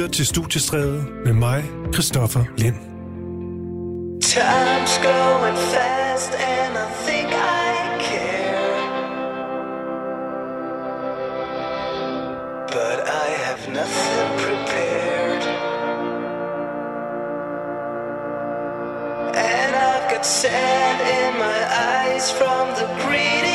[0.00, 2.74] lytter til Studiestræde med mig, Christoffer Lind.
[4.24, 7.72] Time's going fast and I think I
[8.08, 8.70] care
[12.76, 15.42] But I have nothing prepared
[19.34, 21.60] And I've got sand in my
[21.92, 23.49] eyes from the greedy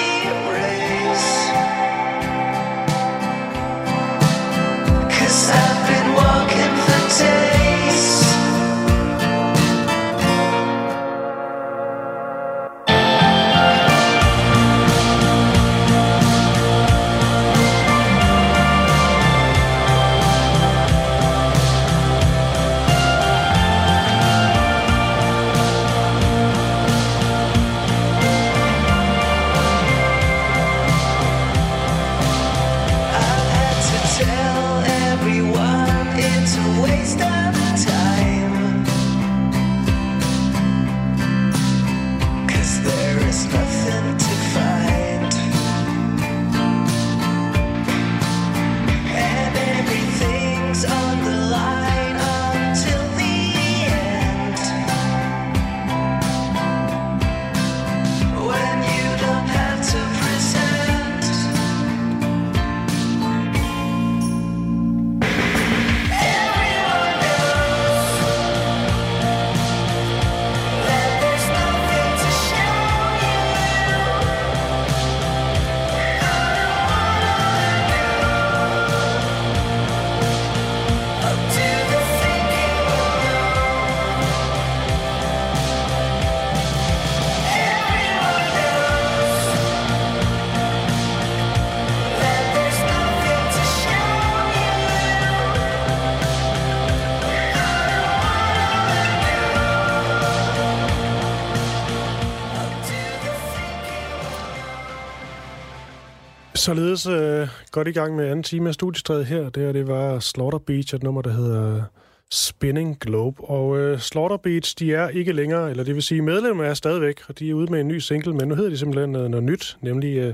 [106.66, 109.50] således øh, godt i gang med anden time af studiestredet her.
[109.50, 111.84] Det her, det var Slaughter Beach, et nummer, der hedder
[112.32, 113.44] Spinning Globe.
[113.44, 117.22] Og øh, Slaughter Beach, de er ikke længere, eller det vil sige, medlemmer er stadigvæk,
[117.28, 119.44] og de er ude med en ny single, men nu hedder de simpelthen noget, noget
[119.44, 120.34] nyt, nemlig øh,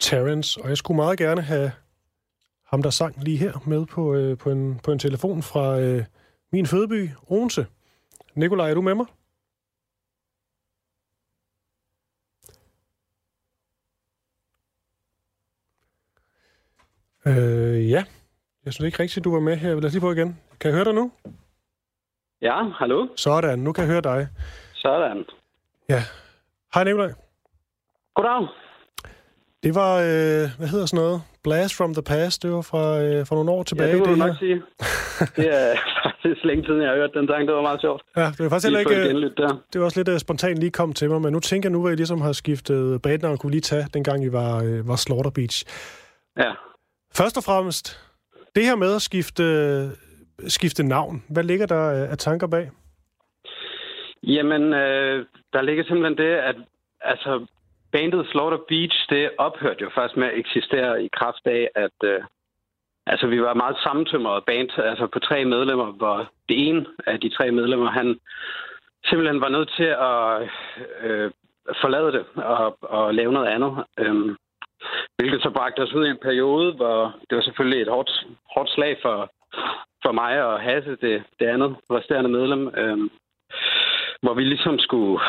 [0.00, 0.60] Terrence.
[0.62, 1.70] Og jeg skulle meget gerne have
[2.66, 6.04] ham, der sang lige her, med på, øh, på, en, på en telefon fra øh,
[6.52, 7.66] min fødeby, Odense.
[8.34, 9.06] Nikolaj, er du med mig?
[17.26, 18.04] Øh, ja.
[18.64, 19.74] Jeg synes ikke rigtigt, du var med her.
[19.74, 20.38] Lad os lige på igen.
[20.60, 21.12] Kan jeg høre dig nu?
[22.42, 23.06] Ja, hallo.
[23.16, 24.28] Sådan, nu kan jeg høre dig.
[24.74, 25.24] Sådan.
[25.88, 26.02] Ja.
[26.74, 27.12] Hej, Nikolaj.
[28.14, 28.46] Goddag.
[29.62, 31.22] Det var, øh, hvad hedder sådan noget?
[31.44, 32.42] Blast from the Past.
[32.42, 33.88] Det var fra, øh, fra nogle år tilbage.
[33.88, 34.62] Ja, det må du nok sige.
[35.36, 37.46] Det er faktisk længe siden, jeg har hørt den sang.
[37.48, 38.02] Det var meget sjovt.
[38.16, 39.30] Ja, det var faktisk heller ikke...
[39.36, 39.62] Der.
[39.72, 41.86] Det var også lidt uh, spontant lige kom til mig, men nu tænker jeg nu,
[41.86, 45.30] at I ligesom har skiftet badnavn, kunne lige tage, dengang I var, øh, var Slaughter
[45.30, 45.64] Beach.
[46.38, 46.52] Ja.
[47.16, 48.10] Først og fremmest,
[48.54, 49.44] det her med at skifte,
[50.48, 52.70] skifte navn, hvad ligger der øh, af tanker bag?
[54.22, 56.56] Jamen, øh, der ligger simpelthen det, at
[57.00, 57.46] altså,
[57.92, 62.20] bandet Slaughter Beach, det ophørte jo faktisk med at eksistere i kraft af, at øh,
[63.06, 66.16] altså, vi var meget sammentømret band, altså på tre medlemmer, hvor
[66.48, 68.18] det ene af de tre medlemmer, han
[69.04, 70.22] simpelthen var nødt til at
[71.06, 71.30] øh,
[71.82, 73.84] forlade det og, og lave noget andet.
[73.98, 74.36] Øhm,
[75.18, 78.10] Hvilket så bragte os ud i en periode, hvor det var selvfølgelig et hårdt,
[78.54, 79.30] hårdt slag for,
[80.04, 83.10] for mig og Hasse, det, det andet resterende medlem, øhm,
[84.22, 85.20] hvor vi ligesom skulle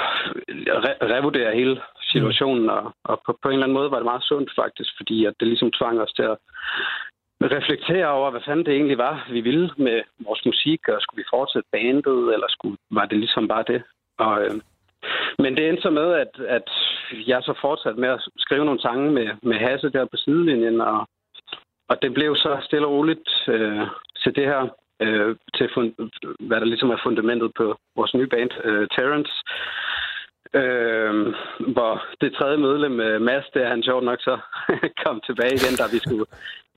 [0.85, 4.23] re- revurdere hele situationen, og, og på, på en eller anden måde var det meget
[4.23, 6.37] sundt faktisk, fordi at det ligesom tvang os til at
[7.57, 11.33] reflektere over, hvad fanden det egentlig var, vi ville med vores musik, og skulle vi
[11.33, 13.83] fortsætte bandet, eller skulle, var det ligesom bare det?
[14.19, 14.51] Og, øh,
[15.39, 16.69] men det endte så med, at, at
[17.27, 21.07] jeg så fortsatte med at skrive nogle sange med, med Hasse der på sidelinjen, og,
[21.89, 23.87] og det blev så stille og roligt øh,
[24.23, 24.61] til det her,
[25.01, 25.93] øh, til fund,
[26.39, 29.33] hvad der ligesom er fundamentet på vores nye band, øh, Terrence.
[30.53, 31.13] Øh,
[31.73, 34.39] hvor det tredje medlem, øh, Mads, der han sjovt nok så
[35.05, 36.25] kom tilbage igen, da vi skulle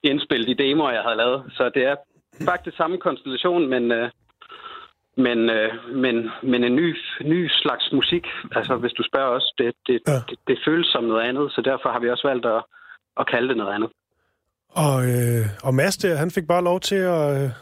[0.03, 1.45] indspille de demoer, jeg havde lavet.
[1.57, 1.97] Så det er
[2.45, 4.11] faktisk samme konstellation, men, øh,
[5.17, 9.75] men, øh, men, men en ny, ny slags musik, altså hvis du spørger os, det,
[9.87, 10.13] det, ja.
[10.29, 12.63] det, det føles som noget andet, så derfor har vi også valgt at,
[13.21, 13.91] at kalde det noget andet.
[14.69, 17.53] Og, øh, og Mads der, han fik bare lov til at,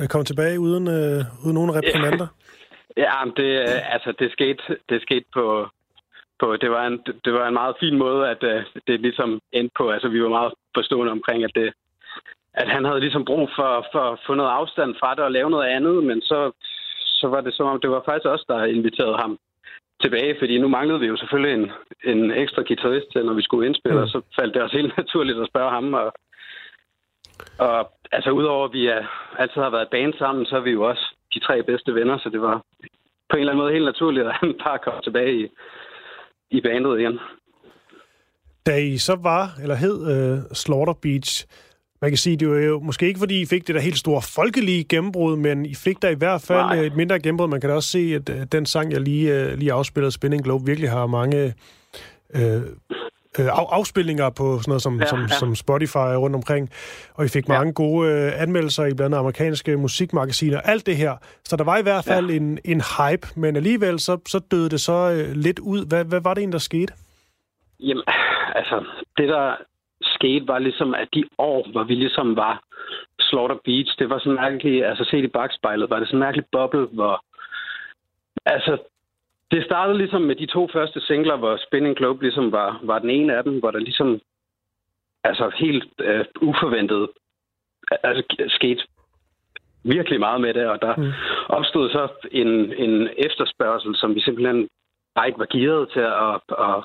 [0.00, 2.26] øh, komme tilbage uden, øh, uden nogen reprimander?
[2.96, 5.68] Ja, det, øh, altså, det skete, det skete på,
[6.40, 9.74] på det, var en, det var en meget fin måde, at øh, det ligesom endte
[9.78, 9.90] på.
[9.90, 11.72] Altså, vi var meget forstående omkring, at det,
[12.54, 15.50] at han havde ligesom brug for, for at få noget afstand fra det og lave
[15.50, 16.52] noget andet, men så,
[17.22, 19.32] så var det som om, det var faktisk os, der inviterede ham
[20.02, 21.66] tilbage, fordi nu manglede vi jo selvfølgelig en,
[22.12, 24.02] en ekstra guitarist til, når vi skulle indspille, mm.
[24.02, 25.94] og så faldt det også helt naturligt at spørge ham.
[25.94, 26.08] Og,
[27.58, 27.78] og
[28.12, 29.02] altså, udover at vi er,
[29.38, 31.04] altid har været band sammen, så er vi jo også
[31.34, 32.56] de tre bedste venner, så det var
[33.30, 35.48] på en eller anden måde helt naturligt, at han bare kom tilbage i,
[36.50, 37.18] i bandet igen.
[38.66, 41.46] Da I så var, eller hed uh, Slaughter Beach,
[42.02, 44.22] man kan sige, det var jo måske ikke, fordi I fik det der helt store
[44.34, 46.74] folkelige gennembrud, men I fik der i hvert fald Nej.
[46.74, 47.48] et mindre gennembrud.
[47.48, 50.44] Man kan da også se, at uh, den sang, jeg lige, uh, lige afspillede, Spinning
[50.44, 51.54] Globe, virkelig har mange
[52.34, 52.40] uh,
[53.38, 55.28] øh, afspilninger på sådan noget som, ja, som, ja.
[55.28, 56.70] som Spotify rundt omkring,
[57.14, 57.72] og I fik mange ja.
[57.72, 61.16] gode øh, anmeldelser i blandt andet amerikanske musikmagasiner, alt det her.
[61.44, 62.36] Så der var i hvert fald ja.
[62.36, 65.86] en, en hype, men alligevel så, så døde det så øh, lidt ud.
[65.86, 66.92] Hvad, hvad var det egentlig, der skete?
[67.80, 68.02] Jamen,
[68.54, 68.84] altså,
[69.16, 69.56] det der
[70.04, 72.62] skete var ligesom, at de år, hvor vi ligesom var
[73.20, 76.44] Slaughter Beach, det var sådan mærkeligt, altså set i bagspejlet, var det sådan en mærkelig
[76.52, 77.24] boble, hvor
[78.46, 78.78] altså,
[79.50, 83.10] det startede ligesom med de to første singler, hvor Spinning Globe ligesom var, var den
[83.10, 84.20] ene af dem, hvor der ligesom
[85.24, 87.08] altså helt øh, uforventet
[88.02, 88.82] altså, skete
[89.84, 91.12] virkelig meget med det, og der mm.
[91.48, 94.68] opstod så en, en efterspørgsel, som vi simpelthen
[95.14, 96.34] bare ikke var gearet til at,
[96.66, 96.84] at,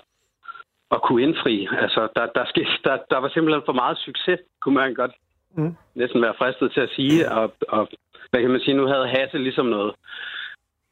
[0.92, 1.68] at kunne indfri.
[1.84, 5.12] Altså, der, der, skete, der, der var simpelthen for meget succes, kunne man godt
[5.58, 5.76] mm.
[5.96, 7.90] næsten være fristet til at sige, og, og
[8.30, 9.94] hvad kan man sige, nu havde Hasse ligesom noget,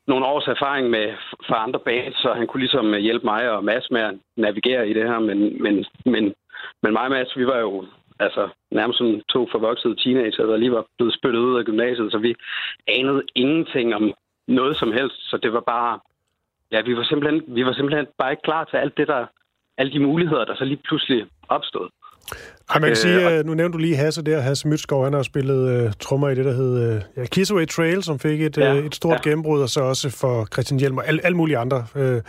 [0.07, 1.13] nogle års erfaring med
[1.47, 4.93] fra andre bands, så han kunne ligesom hjælpe mig og Mads med at navigere i
[4.93, 5.19] det her.
[5.19, 6.33] Men, men, men,
[6.83, 7.85] men mig og Mads, vi var jo
[8.19, 12.17] altså, nærmest som to forvoksede teenager, der lige var blevet spyttet ud af gymnasiet, så
[12.17, 12.35] vi
[12.87, 14.13] anede ingenting om
[14.47, 15.29] noget som helst.
[15.29, 15.99] Så det var bare...
[16.71, 19.25] Ja, vi var simpelthen, vi var simpelthen bare ikke klar til alt det, der,
[19.77, 21.89] alle de muligheder, der så lige pludselig opstod.
[22.69, 25.23] Ej, man kan sige, øh, nu nævnte du lige Hasse der, Hasse Mytskov, han har
[25.23, 28.73] spillet uh, trommer i det, der hed uh, ja, Kissaway Trail, som fik et, ja,
[28.73, 29.29] uh, et stort ja.
[29.29, 31.77] gennembrud, og så også for Christian Hjelm og alle al mulige andre.
[31.95, 32.21] Uh, ja, det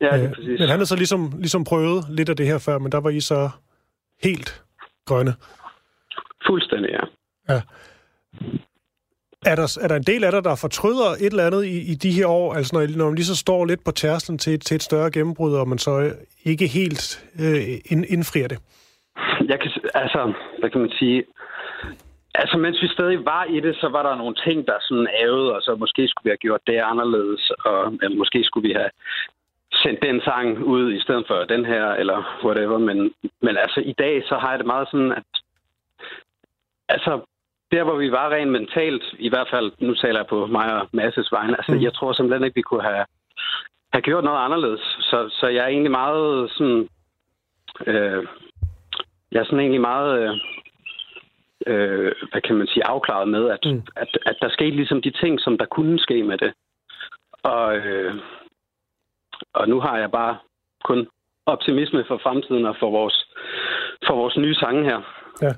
[0.00, 0.60] er præcis.
[0.60, 3.10] Men han har så ligesom, ligesom prøvet lidt af det her før, men der var
[3.10, 3.50] I så
[4.22, 4.62] helt
[5.06, 5.34] grønne.
[6.46, 7.04] Fuldstændig, ja.
[7.54, 7.60] ja.
[9.46, 11.94] Er der, er der en del af dig, der fortryder et eller andet i, i
[11.94, 14.74] de her år, altså når, når man lige så står lidt på tærsten til, til
[14.74, 16.12] et større gennembrud, og man så
[16.44, 18.58] ikke helt øh, ind, indfrier det?
[19.48, 21.24] Jeg kan, altså, hvad kan man sige?
[22.34, 25.54] Altså, mens vi stadig var i det, så var der nogle ting, der sådan ævede,
[25.56, 28.90] og så måske skulle vi have gjort det anderledes, og eller måske skulle vi have
[29.82, 32.78] sendt den sang ud i stedet for den her, eller whatever.
[32.78, 32.98] Men,
[33.42, 35.30] men altså, i dag, så har jeg det meget sådan, at
[36.88, 37.20] altså,
[37.72, 40.88] der hvor vi var rent mentalt, i hvert fald, nu taler jeg på mig og
[40.92, 41.82] Masses vegne, altså, mm.
[41.82, 43.04] jeg tror simpelthen ikke, vi kunne have,
[43.92, 44.80] have gjort noget anderledes.
[44.80, 46.88] Så, så jeg er egentlig meget sådan,
[47.86, 48.26] øh,
[49.32, 50.34] jeg er sådan egentlig meget, øh,
[51.66, 53.82] øh, hvad kan man sige, afklaret med, at, mm.
[53.96, 56.52] at, at der skete ligesom de ting, som der kunne ske med det.
[57.42, 58.14] Og, øh,
[59.54, 60.38] og nu har jeg bare
[60.84, 61.08] kun
[61.46, 63.28] optimisme for fremtiden og for vores,
[64.06, 65.00] for vores nye sange her.
[65.42, 65.52] Ja,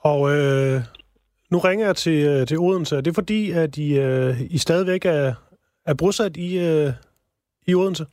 [0.00, 0.80] og øh,
[1.50, 2.96] nu ringer jeg til, øh, til Odense.
[2.96, 5.32] Er det fordi, at I, øh, I stadigvæk er,
[5.86, 6.92] er bosat i, øh,
[7.66, 8.06] i Odense?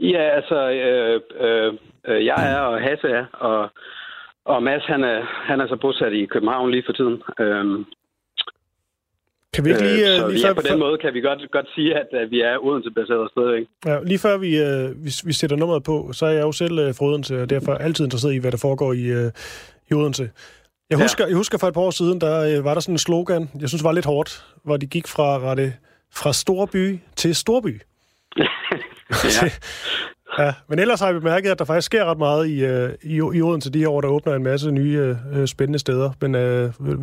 [0.00, 1.72] Ja, altså, øh, øh,
[2.08, 3.70] øh jeg er, og Hasse er, og
[4.44, 7.22] og Mads, han er, han er så bosat i København lige for tiden.
[7.40, 7.84] Øhm,
[9.54, 10.06] kan vi ikke lige...
[10.10, 12.40] Øh, så lige ja, på den måde kan vi godt, godt sige, at, at vi
[12.40, 13.66] er Odense-baseret stadigvæk.
[13.86, 16.78] Ja, lige før vi, øh, vi, vi sætter nummeret på, så er jeg jo selv
[16.78, 19.30] øh, fra Odense, og derfor altid interesseret i, hvad der foregår i, øh,
[19.90, 20.30] i Odense.
[20.90, 21.28] Jeg husker, ja.
[21.28, 23.68] jeg husker for et par år siden, der øh, var der sådan en slogan, jeg
[23.68, 25.72] synes var lidt hårdt, hvor de gik fra, var det,
[26.14, 27.80] fra Storby til Storby.
[29.42, 29.48] ja.
[30.38, 33.16] Ja, men ellers har vi bemærket, at der faktisk sker ret meget i, uh, i,
[33.38, 36.10] i Odense de år, der åbner en masse nye uh, spændende steder.
[36.20, 36.40] Men uh,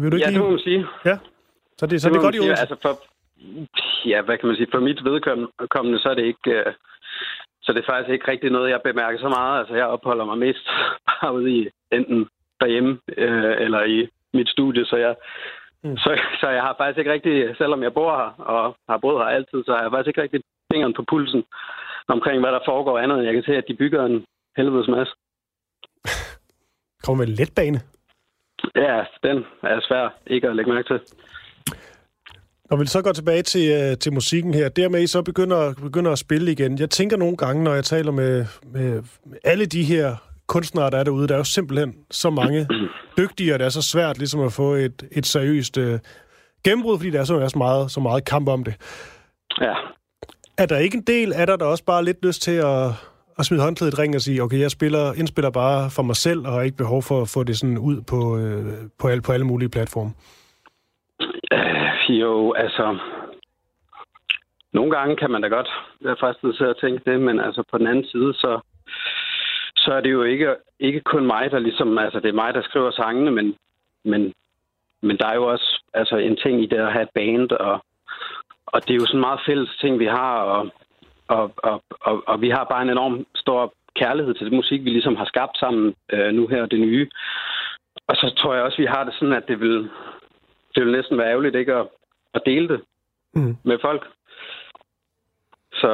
[0.01, 0.85] vil, du ikke Ja, det må man sige.
[1.05, 1.17] Ja,
[1.77, 2.61] så det, så det, det er godt i Odense.
[2.61, 2.93] Altså for,
[4.09, 4.67] ja, hvad kan man sige?
[4.71, 6.49] For mit vedkommende, så er det ikke...
[6.57, 6.73] Uh,
[7.63, 9.59] så det er faktisk ikke rigtig noget, jeg bemærker så meget.
[9.59, 10.65] Altså, jeg opholder mig mest
[11.09, 12.27] bare ude i enten
[12.61, 13.97] derhjemme øh, eller i
[14.33, 15.15] mit studie, så jeg,
[15.83, 15.97] mm.
[15.97, 16.09] så,
[16.41, 19.59] så jeg har faktisk ikke rigtig, selvom jeg bor her og har boet her altid,
[19.63, 20.41] så har jeg faktisk ikke rigtig
[20.73, 21.43] fingeren på pulsen
[22.07, 24.25] omkring, hvad der foregår andet, end jeg kan se, at de bygger en
[24.57, 25.13] helvedes masse.
[27.03, 27.79] Kommer med en letbane?
[28.75, 30.99] Ja, den er svær ikke at lægge mærke til.
[32.69, 36.19] Når vi så går tilbage til, uh, til musikken her, dermed så begynder, begynder at
[36.19, 36.79] spille igen.
[36.79, 39.03] Jeg tænker nogle gange, når jeg taler med, med
[39.43, 42.59] alle de her kunstnere, der er derude, der er jo simpelthen så mange
[43.19, 45.99] dygtige, og det er så svært ligesom at få et, et seriøst uh,
[46.65, 48.75] gennembrud, fordi der er så, så, meget, så meget kamp om det.
[49.61, 49.75] Ja
[50.61, 52.85] er der ikke en del af dig, der også bare lidt lyst til at,
[53.39, 56.39] at smide håndklædet i ring og sige, okay, jeg spiller, indspiller bare for mig selv,
[56.45, 58.63] og har ikke behov for at få det sådan ud på, øh,
[58.99, 60.11] på, alle, på alle mulige platforme?
[61.55, 62.85] Øh, jo, altså...
[64.73, 65.69] Nogle gange kan man da godt
[66.01, 68.59] være fristet til at tænke det, men altså på den anden side, så,
[69.81, 71.97] så er det jo ikke, ikke kun mig, der ligesom...
[71.97, 73.55] Altså, det er mig, der skriver sangene, men,
[74.03, 74.33] men,
[75.01, 77.85] men der er jo også altså, en ting i det at have et band, og,
[78.65, 80.69] og det er jo sådan meget fælles ting, vi har, og,
[81.27, 84.89] og, og, og, og vi har bare en enorm stor kærlighed til det musik, vi
[84.89, 87.09] ligesom har skabt sammen øh, nu her, det nye.
[88.07, 89.89] Og så tror jeg også, vi har det sådan, at det vil,
[90.75, 91.87] det vil næsten være ærgerligt ikke at,
[92.33, 92.81] at dele det
[93.33, 93.57] mm.
[93.63, 94.07] med folk.
[95.73, 95.91] Så,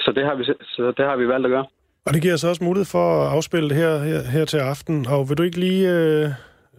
[0.00, 1.66] så, det har vi, så det har vi valgt at gøre.
[2.06, 5.06] Og det giver så også mulighed for at afspille det her, her, her til aften.
[5.08, 6.28] Og vil du ikke lige, øh,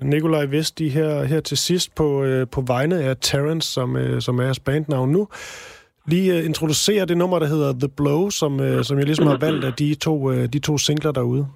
[0.01, 4.39] Nikolaj Vesti, her, her til sidst på, øh, på vegne af Terrence, som, øh, som
[4.39, 5.27] er jeres bandnavn nu,
[6.11, 9.37] lige øh, introducere det nummer, der hedder The Blow, som, øh, som jeg ligesom har
[9.37, 11.47] valgt af de to, øh, de to singler derude.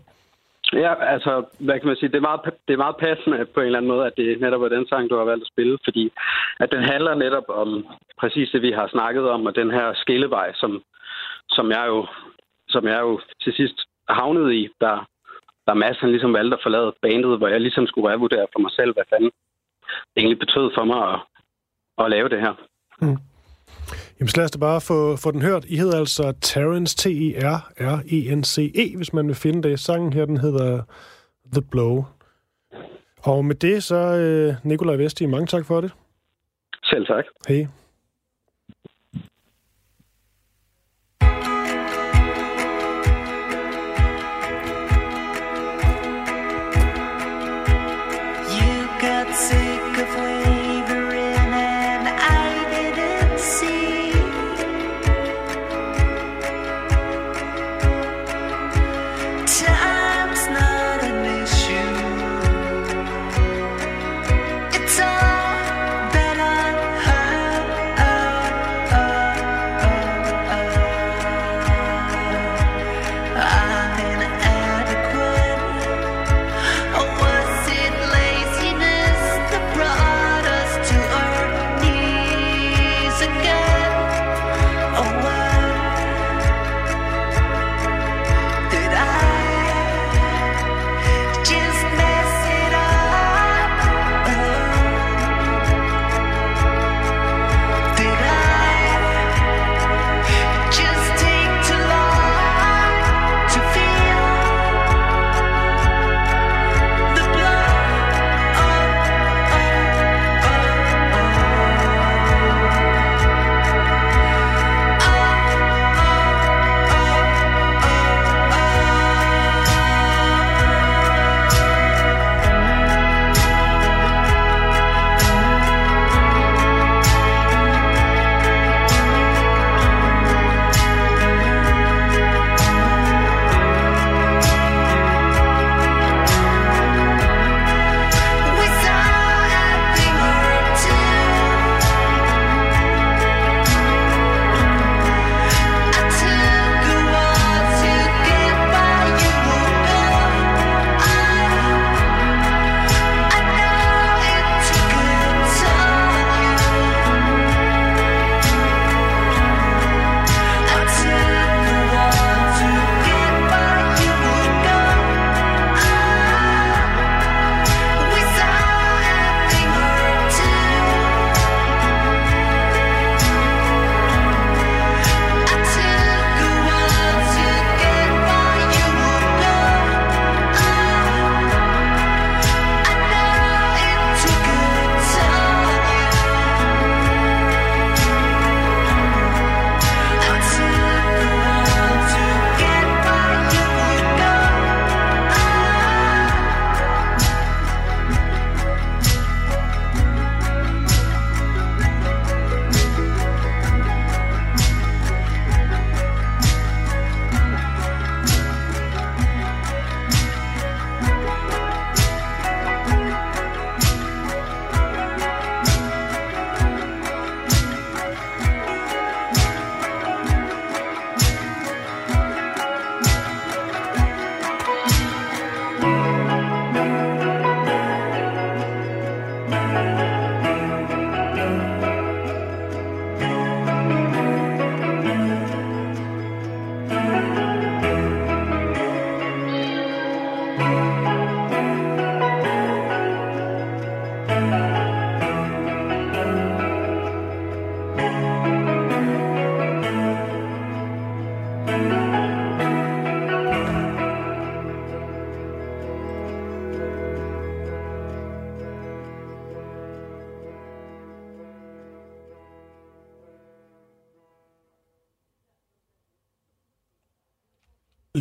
[0.73, 3.65] Ja, altså, hvad kan man sige, det er, meget, det er meget passende på en
[3.65, 6.11] eller anden måde, at det netop er den sang, du har valgt at spille, fordi
[6.59, 7.85] at den handler netop om
[8.19, 10.81] præcis det, vi har snakket om, og den her skillevej, som,
[11.49, 12.07] som, jeg jo,
[12.69, 13.77] som jeg jo til sidst
[14.09, 14.95] havnede i, der,
[15.67, 18.71] der Mads han ligesom valgte at forlade bandet, hvor jeg ligesom skulle revurdere for mig
[18.71, 19.31] selv, hvad fanden
[20.09, 21.19] det egentlig betød for mig at,
[22.03, 22.53] at lave det her.
[23.01, 23.17] Mm.
[24.19, 25.65] Jamen, så lad os da bare få, få den hørt.
[25.65, 29.79] I hedder altså Terence, T-E-R-R-E-N-C-E, e, hvis man vil finde det.
[29.79, 30.83] Sangen her, den hedder
[31.53, 32.05] The Blow.
[33.23, 35.91] Og med det, så øh, Nikolaj Vesti, mange tak for det.
[36.83, 37.25] Selv tak.
[37.47, 37.67] Hej.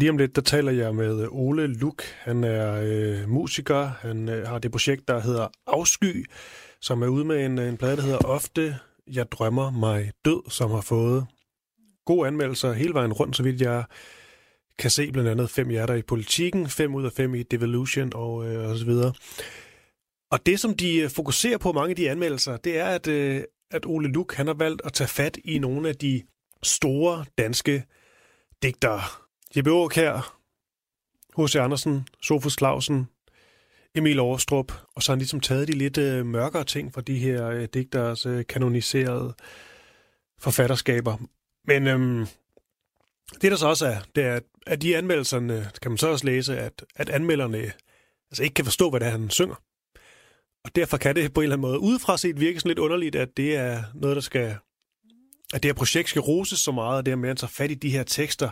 [0.08, 2.02] Lige om lidt, der taler jeg med øh, Ole Luk.
[2.02, 3.90] Han er øh, musiker.
[4.00, 6.26] Han øh, har det projekt, der hedder Afsky,
[6.80, 8.78] som er ude med en, øh, en plade, der hedder Ofte
[9.12, 11.26] Jeg drømmer mig død, som har fået
[12.06, 13.84] gode anmeldelser hele vejen rundt, så vidt jeg
[14.78, 18.48] kan se blandt andet fem hjerter i politikken, fem ud af fem i Devolution og,
[18.48, 19.12] øh, og så videre.
[20.30, 23.42] Og det, som de øh, fokuserer på mange af de anmeldelser, det er, at, øh,
[23.70, 26.22] at Ole Luk han har valgt at tage fat i nogle af de
[26.62, 27.84] store danske
[28.62, 29.27] digtere.
[29.56, 30.38] Jeppe Aukær,
[31.38, 31.56] H.C.
[31.56, 33.08] Andersen, Sofus Clausen,
[33.94, 37.18] Emil Overstrup, og så har han ligesom taget de lidt øh, mørkere ting fra de
[37.18, 39.34] her øh, digters øh, kanoniserede
[40.38, 41.16] forfatterskaber.
[41.66, 42.26] Men øhm,
[43.42, 46.58] det der så også er, det er, at de anmeldelserne, kan man så også læse,
[46.58, 47.72] at, at anmelderne
[48.30, 49.62] altså ikke kan forstå, hvad det er, han synger.
[50.64, 53.16] Og derfor kan det på en eller anden måde udefra set virke sådan lidt underligt,
[53.16, 54.56] at det er noget, der skal...
[55.54, 57.50] At det her projekt skal roses så meget, og det er med, at han tager
[57.50, 58.50] fat i de her tekster,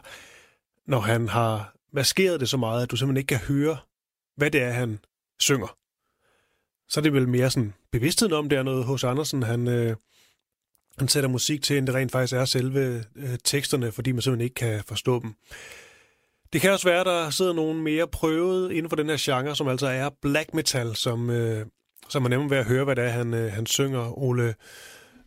[0.86, 3.76] når han har maskeret det så meget, at du simpelthen ikke kan høre,
[4.36, 4.98] hvad det er, han
[5.40, 5.76] synger.
[6.88, 9.96] Så er det vel mere sådan bevidstheden om, det er noget hos Andersen, han, øh,
[10.98, 14.44] han sætter musik til, end det rent faktisk er selve øh, teksterne, fordi man simpelthen
[14.44, 15.34] ikke kan forstå dem.
[16.52, 19.56] Det kan også være, at der sidder nogen mere prøvet inden for den her genre,
[19.56, 21.66] som altså er black metal, som, øh,
[22.08, 24.54] som er nemt ved at høre, hvad det er, han, øh, han synger, Ole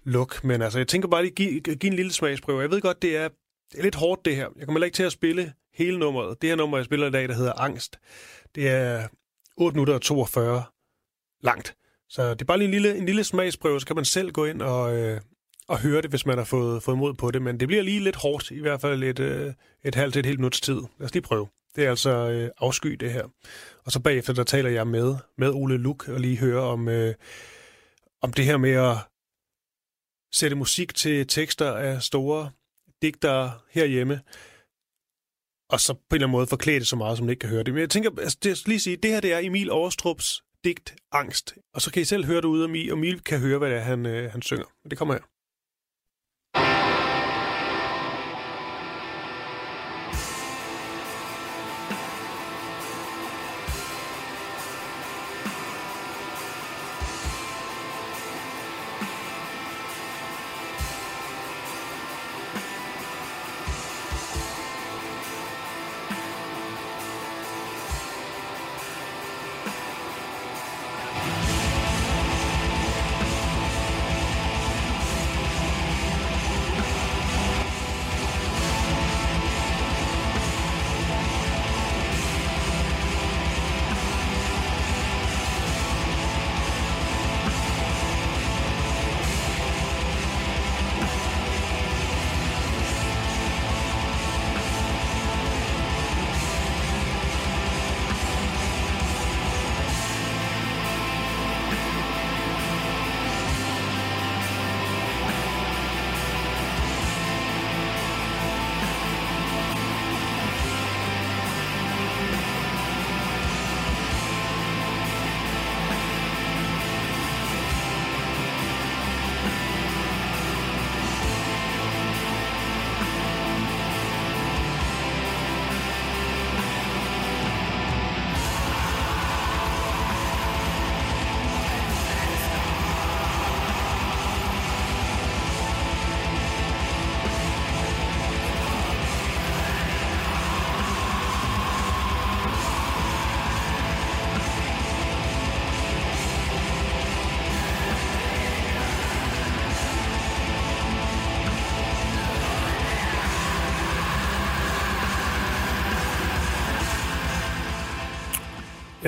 [0.03, 0.43] Luk.
[0.43, 2.61] Men altså, jeg tænker bare lige give, give en lille smagsprøve.
[2.61, 3.29] Jeg ved godt, det er,
[3.71, 4.49] det er lidt hårdt, det her.
[4.57, 6.41] Jeg kommer ikke til at spille hele nummeret.
[6.41, 7.99] Det her nummer, jeg spiller i dag, der hedder Angst,
[8.55, 9.07] det er
[9.57, 10.63] 8 minutter og 42
[11.41, 11.75] langt.
[12.09, 14.45] Så det er bare lige en lille, en lille smagsprøve, så kan man selv gå
[14.45, 15.21] ind og, øh,
[15.67, 17.41] og høre det, hvis man har fået, fået mod på det.
[17.41, 20.25] Men det bliver lige lidt hårdt, i hvert fald et, øh, et halvt til et
[20.25, 20.81] helt minuts tid.
[20.97, 21.47] Lad os lige prøve.
[21.75, 23.23] Det er altså øh, afsky, det her.
[23.85, 27.15] Og så bagefter, der taler jeg med, med Ole Luk og lige høre om, øh,
[28.21, 28.95] om det her med at
[30.31, 32.51] sætte musik til tekster af store
[33.01, 34.21] digtere herhjemme,
[35.69, 37.49] og så på en eller anden måde forklæde det så meget, som man ikke kan
[37.49, 37.73] høre det.
[37.73, 41.55] Men jeg tænker, altså, det, lige sige, det her det er Emil Overstrups digt Angst.
[41.73, 43.81] Og så kan I selv høre det ude, og Emil kan høre, hvad det er,
[43.81, 44.65] han, øh, han synger.
[44.89, 45.38] Det kommer her.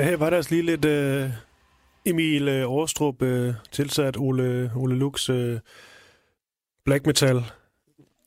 [0.01, 1.29] Ja, her var der altså lige lidt øh,
[2.05, 5.59] Emil øh, Aarstrup øh, tilsat Ole, Ole Lux øh,
[6.85, 7.43] black metal.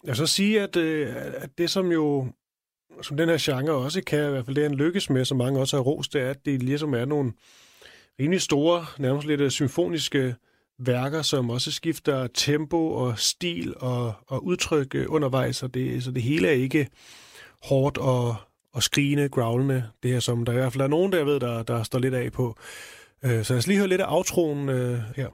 [0.04, 2.26] Jeg så sige, at, øh, at det som jo
[3.02, 5.60] som den her genre også kan, i hvert fald det han lykkes med, som mange
[5.60, 7.32] også har rost, det er, at det ligesom er nogle
[8.20, 10.34] rimelig store, nærmest lidt øh, symfoniske
[10.78, 16.10] værker, som også skifter tempo og stil og, og udtryk øh, undervejs, og det, så
[16.10, 16.88] det hele er ikke
[17.62, 18.37] hårdt og,
[18.74, 21.62] og skrigende, growlende, det her, som der i hvert fald er nogen, der ved, der,
[21.62, 22.56] der står lidt af på.
[23.24, 25.28] Øh, så lad os lige høre lidt af aftroen øh, her.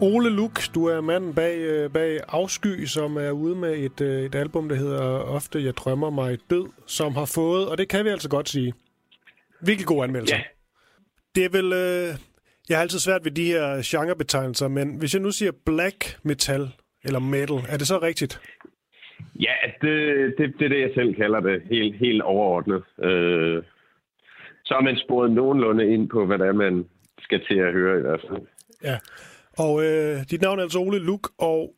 [0.00, 4.22] Ole Luk, du er manden bag, øh, bag Afsky, som er ude med et, øh,
[4.22, 5.02] et album, der hedder
[5.36, 8.74] Ofte Jeg drømmer mig død, som har fået, og det kan vi altså godt sige,
[9.60, 10.34] virkelig god anmeldelse.
[10.34, 10.42] Ja.
[11.34, 11.72] Det er vel...
[11.72, 12.18] Øh,
[12.68, 16.68] jeg har altid svært ved de her genrebetegnelser, men hvis jeg nu siger black metal
[17.04, 18.40] eller metal, er det så rigtigt?
[19.40, 19.94] Ja, det,
[20.38, 22.82] det, det er det, jeg selv kalder det, helt, helt overordnet.
[23.02, 23.62] Øh,
[24.64, 26.84] så har man sporet nogenlunde ind på, hvad det er, man
[27.20, 28.42] skal til at høre i hvert fald.
[28.84, 28.98] Ja,
[29.58, 31.74] og øh, dit navn er altså Ole Luk, og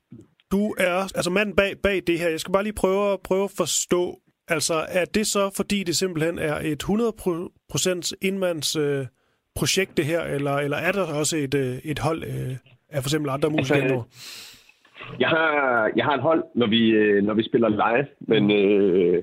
[0.53, 2.29] du er altså manden bag, bag det her.
[2.29, 6.39] Jeg skal bare lige prøve, prøve at forstå, altså er det så, fordi det simpelthen
[6.39, 9.07] er et 100% indmands øh,
[9.55, 12.57] projekt det her, eller, eller er der også et, øh, et hold øh,
[12.89, 13.83] af for eksempel andre musikere?
[13.83, 14.03] Altså,
[15.21, 19.23] jeg har, jeg har et hold, når vi, øh, når vi spiller live, men øh,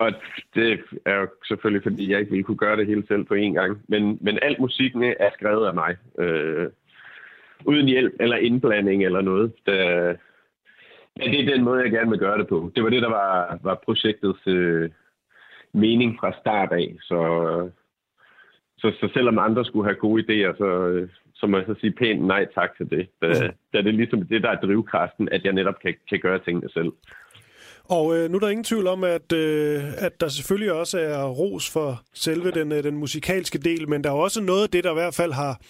[0.00, 0.12] og
[0.54, 3.52] det er jo selvfølgelig, fordi jeg ikke ville kunne gøre det hele selv på én
[3.52, 3.78] gang.
[3.88, 5.96] Men, men alt musikken er skrevet af mig.
[6.18, 6.68] Øh,
[7.64, 9.52] uden hjælp eller indblanding eller noget.
[9.66, 9.74] Det,
[11.18, 12.70] ja, det er den måde, jeg gerne vil gøre det på.
[12.74, 14.90] Det var det, der var, var projektets øh,
[15.72, 16.96] mening fra start af.
[17.00, 17.20] Så,
[18.78, 20.68] så, så selvom andre skulle have gode idéer, så,
[21.34, 23.08] så må jeg så sige pænt nej tak til det.
[23.22, 23.54] Da, mm.
[23.72, 26.68] da det er ligesom det, der er drivkraften, at jeg netop kan, kan gøre tingene
[26.70, 26.92] selv.
[27.84, 31.24] Og øh, nu er der ingen tvivl om, at, øh, at der selvfølgelig også er
[31.28, 34.84] ros for selve den, øh, den musikalske del, men der er også noget af det,
[34.84, 35.60] der i hvert fald har,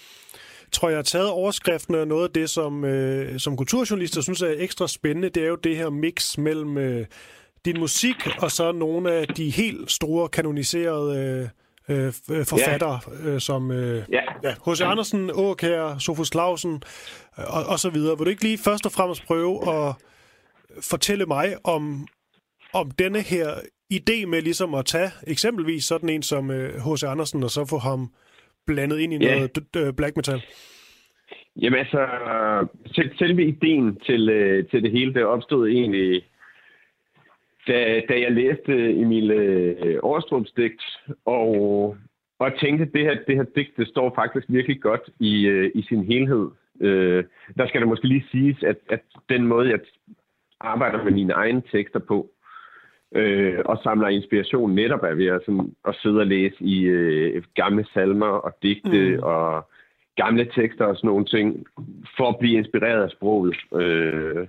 [0.73, 4.55] tror jeg, har taget overskriften og noget af det, som, øh, som kulturjournalister synes er
[4.57, 7.07] ekstra spændende, det er jo det her mix mellem øh,
[7.65, 11.49] din musik og så nogle af de helt store kanoniserede øh,
[11.97, 12.13] øh,
[12.45, 13.35] forfattere, yeah.
[13.35, 14.25] øh, som øh, yeah.
[14.43, 14.81] ja, H.C.
[14.81, 16.83] Andersen, Åkær, Sofus Clausen
[17.39, 18.19] øh, og, og så videre.
[18.19, 19.95] Vil du ikke lige først og fremmest prøve at
[20.81, 22.09] fortælle mig om,
[22.73, 23.55] om denne her
[23.95, 27.03] idé med ligesom at tage eksempelvis sådan en som H.C.
[27.03, 28.11] Øh, Andersen, og så få ham
[28.69, 29.49] blandet ind i yeah.
[29.75, 30.41] noget black metal?
[31.63, 32.03] Jamen altså,
[33.19, 36.23] selve ideen til, øh, til det hele, det opstod egentlig,
[37.69, 40.83] da, da jeg læste Emil øh, Årstrums digt,
[41.25, 41.97] og,
[42.39, 45.71] og tænkte, at det her, det her digt, det står faktisk virkelig godt i, øh,
[45.75, 46.49] i sin helhed.
[46.81, 47.25] Øh,
[47.57, 49.81] der skal det måske lige siges, at, at den måde, jeg
[50.61, 52.31] arbejder med mine egne tekster på,
[53.14, 57.42] øh, og samler inspiration netop af ved at, sådan, at sidde og læse i øh,
[57.55, 59.23] gamle salmer og digte mm.
[59.23, 59.68] og
[60.16, 61.66] gamle tekster og sådan nogle ting,
[62.16, 63.57] for at blive inspireret af sproget.
[63.75, 64.47] Øh,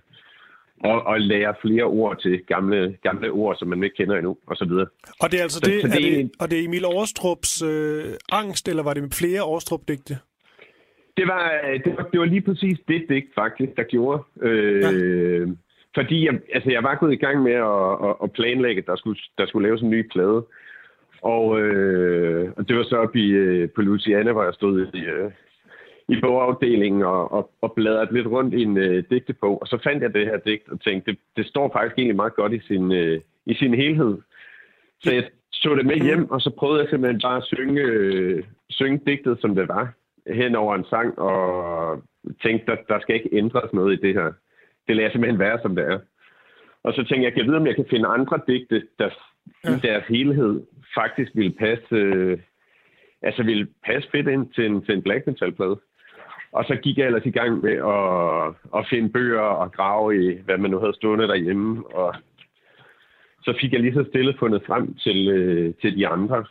[0.84, 4.56] og, og lære flere ord til gamle, gamle ord, som man ikke kender endnu, og
[4.56, 4.88] så videre.
[5.22, 7.62] Og det er altså så, det, så det, er det, og det er Emil Aarstrups
[7.62, 10.18] øh, angst, eller var det med flere Aarstrup-digte?
[11.18, 11.44] Det var,
[11.86, 14.24] det, var, det var lige præcis det digt, faktisk, der gjorde.
[14.42, 14.92] Øh, ja.
[16.00, 18.96] Fordi jeg, altså, jeg var gået i gang med at, at, at planlægge, at der
[18.96, 20.46] skulle, der skulle laves en ny plade.
[21.22, 25.00] Og, øh, og det var så oppe i, øh, på Luciana, hvor jeg stod i,
[25.00, 25.32] øh,
[26.08, 29.62] i bogafdelingen og, og, og bladrede lidt rundt i en øh, digtebog.
[29.62, 32.36] Og så fandt jeg det her digt og tænkte, det, det står faktisk egentlig meget
[32.36, 34.18] godt i sin, øh, i sin helhed.
[35.00, 35.24] Så jeg
[35.64, 39.38] tog det med hjem, og så prøvede jeg simpelthen bare at synge, øh, synge digtet,
[39.42, 39.94] som det var,
[40.28, 42.04] hen over en sang, og
[42.44, 44.32] tænkte, der, der skal ikke ændres noget i det her
[44.90, 46.00] det lader simpelthen være, som det er.
[46.84, 49.10] Og så tænkte jeg, jeg vide, om jeg kan finde andre digte, der
[49.64, 49.76] ja.
[49.76, 50.62] i deres helhed
[50.98, 52.40] faktisk ville passe, øh,
[53.22, 55.80] altså ville passe fedt ind til en, til en black metal-plade.
[56.52, 60.42] Og så gik jeg ellers i gang med at, at finde bøger og grave i,
[60.46, 61.96] hvad man nu havde stående derhjemme.
[61.96, 62.16] Og
[63.44, 66.46] så fik jeg lige så stille fundet frem til, øh, til de andre,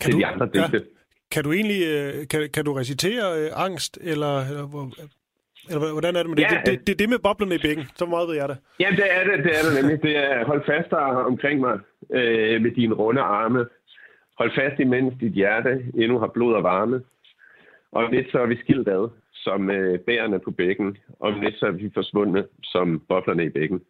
[0.00, 0.78] til du, de andre digte.
[0.78, 0.94] Ja.
[1.30, 4.66] Kan du egentlig øh, kan, kan du recitere øh, angst, eller, eller
[5.68, 6.42] eller hvordan er det med det?
[6.42, 7.84] Ja, det, det, det er det med boblerne i bækken.
[7.96, 8.58] Så meget ved jeg det.
[8.80, 9.44] Ja, det er det.
[9.44, 10.02] Det er det nemlig.
[10.02, 10.96] Det er hold fast der
[11.30, 11.78] omkring mig
[12.10, 13.66] øh, med dine runde arme.
[14.38, 17.02] Hold fast imens dit hjerte endnu har blod og varme.
[17.92, 20.96] Og lidt så er vi skilt ad, som øh, bærerne på bækken.
[21.20, 23.80] Og lidt så er vi forsvundet, som boblerne i bækken.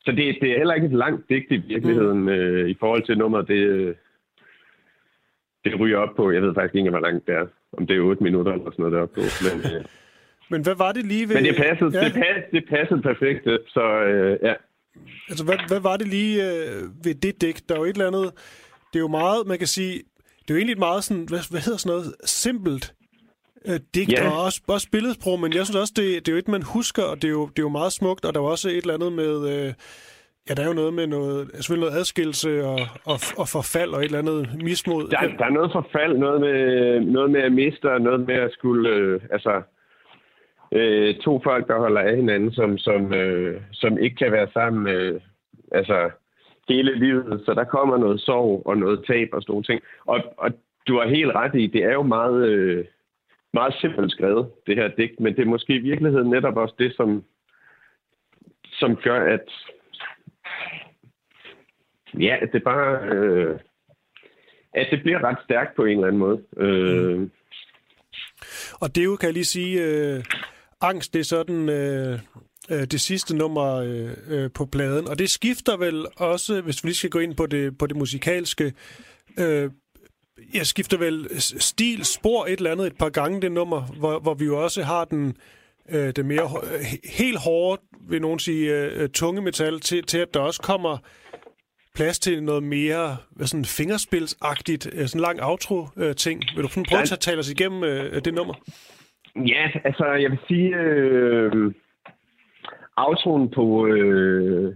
[0.00, 2.28] Så det, det er heller ikke et langt digt i virkeligheden mm.
[2.28, 3.48] øh, i forhold til nummeret.
[3.48, 3.96] Det,
[5.64, 7.46] det ryger op på, jeg ved faktisk ikke, hvor langt det er.
[7.72, 9.20] Om det er 8 minutter eller sådan noget deroppe på.
[9.20, 9.84] Men, øh,
[10.50, 11.34] men hvad var det lige ved...
[11.34, 12.04] Men det passede, ja.
[12.04, 14.54] det passede, det passede perfekt, så øh, ja.
[15.28, 17.56] Altså, hvad, hvad var det lige øh, ved det dæk?
[17.68, 18.32] Der er jo et eller andet...
[18.92, 19.92] Det er jo meget, man kan sige...
[20.42, 21.24] Det er jo egentlig et meget sådan...
[21.28, 22.14] Hvad, hvad hedder sådan noget?
[22.24, 22.94] Simpelt
[23.68, 24.32] øh, digt, yeah.
[24.32, 27.02] og også, også billedsprog, men jeg synes også, det, det er jo et, man husker,
[27.02, 28.94] og det er, jo, det er jo meget smukt, og der var også et eller
[28.94, 29.66] andet med...
[29.66, 29.74] Øh,
[30.48, 32.80] Ja, der er jo noget med noget, selvfølgelig noget adskillelse og,
[33.12, 35.02] og, og forfald og et eller andet mismod.
[35.08, 36.60] Der, der er noget forfald, noget med,
[37.00, 39.62] noget med at miste, og noget med at skulle, øh, altså,
[40.72, 44.88] øh, to folk, der holder af hinanden, som, som, øh, som ikke kan være sammen
[44.94, 45.20] øh,
[45.72, 46.10] altså,
[46.68, 47.42] hele livet.
[47.44, 49.80] Så der kommer noget sorg og noget tab og sådan nogle ting.
[50.06, 50.50] Og, og
[50.88, 52.48] du har helt ret i, det er jo meget...
[52.48, 52.84] Øh,
[53.52, 56.96] meget simpelt skrevet, det her digt, men det er måske i virkeligheden netop også det,
[56.96, 57.24] som,
[58.72, 59.44] som gør, at
[62.20, 63.58] ja, at det bare øh,
[64.74, 66.42] at det bliver ret stærkt på en eller anden måde.
[66.56, 67.28] Øh.
[68.80, 70.24] Og det jo, kan jeg lige sige, øh,
[70.80, 72.18] angst, det er sådan øh,
[72.70, 75.08] øh, det sidste nummer øh, øh, på pladen.
[75.08, 77.96] Og det skifter vel også, hvis vi lige skal gå ind på det, på det
[77.96, 78.72] musikalske,
[79.38, 79.70] øh,
[80.54, 84.34] jeg skifter vel stil, spor et eller andet et par gange det nummer, hvor, hvor
[84.34, 85.36] vi jo også har den,
[85.88, 86.50] øh, det mere
[87.04, 90.98] helt hårde, vil nogen sige, øh, tunge metal, til, til at der også kommer
[91.94, 96.42] plads til noget mere sådan fingerspilsagtigt, øh, sådan lang outro-ting.
[96.56, 98.54] Vil du prøve at tale os igennem øh, det nummer?
[99.46, 101.72] Ja, altså jeg vil sige, øh,
[102.96, 104.74] outroen på, øh,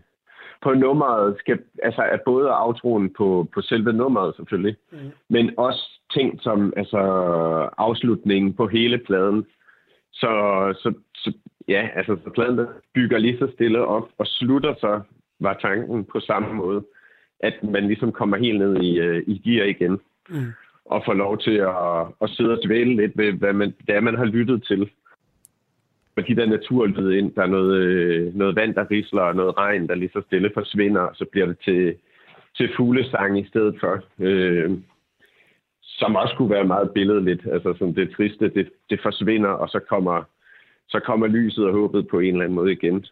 [0.63, 4.99] på nummeret skal, altså er både outroen på, på selve nummeret selvfølgelig, mm.
[5.29, 6.99] men også ting som altså
[7.79, 9.47] afslutningen på hele pladen.
[10.13, 10.31] Så,
[10.83, 11.33] så, så
[11.69, 15.01] ja, altså så pladen der bygger lige så stille op og slutter så
[15.41, 16.85] var tanken på samme måde,
[17.41, 20.01] at man ligesom kommer helt ned i, uh, i gear igen.
[20.29, 20.53] Mm.
[20.85, 24.01] Og får lov til at, at sidde og dvæle lidt ved, hvad man, det er,
[24.01, 24.91] man har lyttet til
[26.17, 27.35] og de der naturlyde ind.
[27.35, 30.51] Der er noget, øh, noget vand, der risler, og noget regn, der lige så stille
[30.55, 31.95] forsvinder, og så bliver det til,
[32.57, 34.05] til fuglesang i stedet for.
[34.19, 34.71] Øh,
[35.83, 37.47] som også kunne være meget billedligt.
[37.53, 40.23] Altså som det triste, det, det forsvinder, og så kommer,
[40.89, 43.07] så kommer lyset og håbet på en eller anden måde igen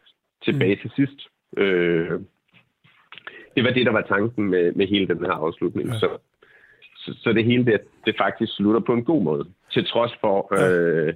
[0.44, 0.80] tilbage mm.
[0.80, 1.28] til sidst.
[1.56, 2.20] Øh,
[3.56, 5.88] det var det, der var tanken med, med hele den her afslutning.
[5.88, 5.98] Ja.
[5.98, 6.08] Så,
[7.14, 9.44] så, så det hele, det, det faktisk slutter på en god måde.
[9.72, 10.36] Til trods for...
[10.60, 11.14] Øh,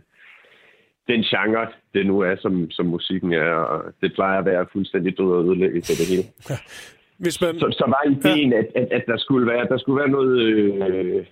[1.09, 5.19] den genre, det nu er, som, som musikken er, og det plejer at være fuldstændig
[5.19, 6.25] død og ødelægge til det hele.
[6.51, 6.55] Ja.
[7.19, 7.59] Hvis man...
[7.59, 8.59] så, så var ideen, ja.
[8.59, 11.27] at, at, at der skulle være, der skulle være noget, øh,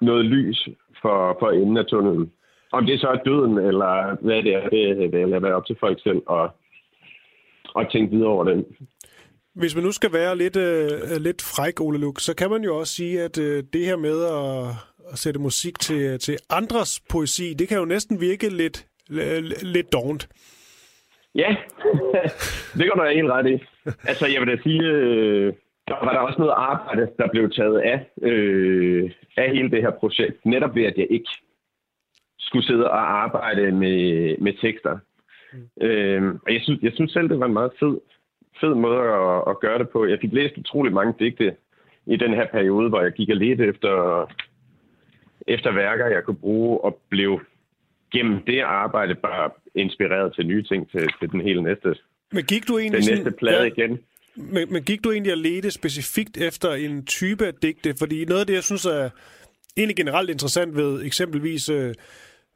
[0.00, 0.68] noget lys
[1.02, 2.32] for, for enden af tunnelen.
[2.72, 5.76] Om det så er døden, eller hvad det er, det, det er være op til
[5.80, 6.50] folk selv og,
[7.74, 8.64] og tænke videre over den.
[9.60, 12.76] Hvis man nu skal være lidt, øh, lidt fræk, Ole Luk, så kan man jo
[12.78, 14.74] også sige, at øh, det her med at,
[15.12, 18.86] at sætte musik til, til andres poesi, det kan jo næsten virke lidt
[19.62, 20.28] lidt dovent.
[21.34, 21.56] Ja,
[22.78, 23.56] det går der helt ret i.
[24.08, 25.52] Altså, jeg vil da sige, øh,
[25.88, 29.90] der var der også noget arbejde, der blev taget af, øh, af hele det her
[29.90, 30.46] projekt.
[30.46, 31.30] Netop ved, at jeg ikke
[32.38, 33.98] skulle sidde og arbejde med,
[34.38, 34.98] med tekster.
[35.52, 35.86] Mm.
[35.86, 37.96] Øh, og jeg synes, jeg synes selv, det var en meget fed,
[38.60, 40.06] fed måde at, at gøre det på.
[40.06, 41.56] Jeg fik læst utrolig mange digte
[42.06, 44.26] i den her periode, hvor jeg gik og ledte efter,
[45.46, 47.40] efter værker, jeg kunne bruge, og blev
[48.12, 51.94] gennem det arbejde bare inspireret til nye ting til, til den hele næste,
[52.32, 53.98] men gik du egentlig den næste plade ja, igen.
[54.36, 57.94] Men, men gik du egentlig at lede specifikt efter en type af digte?
[57.98, 59.10] Fordi noget af det, jeg synes er
[59.76, 61.66] egentlig generelt interessant ved eksempelvis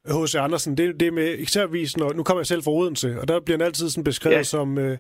[0.07, 0.35] H.C.
[0.35, 3.41] Øh, Andersen, det, det med eksempelvis, når, nu kommer jeg selv fra Odense, og der
[3.41, 4.43] bliver han altid sådan beskrevet ja.
[4.43, 4.99] som øh,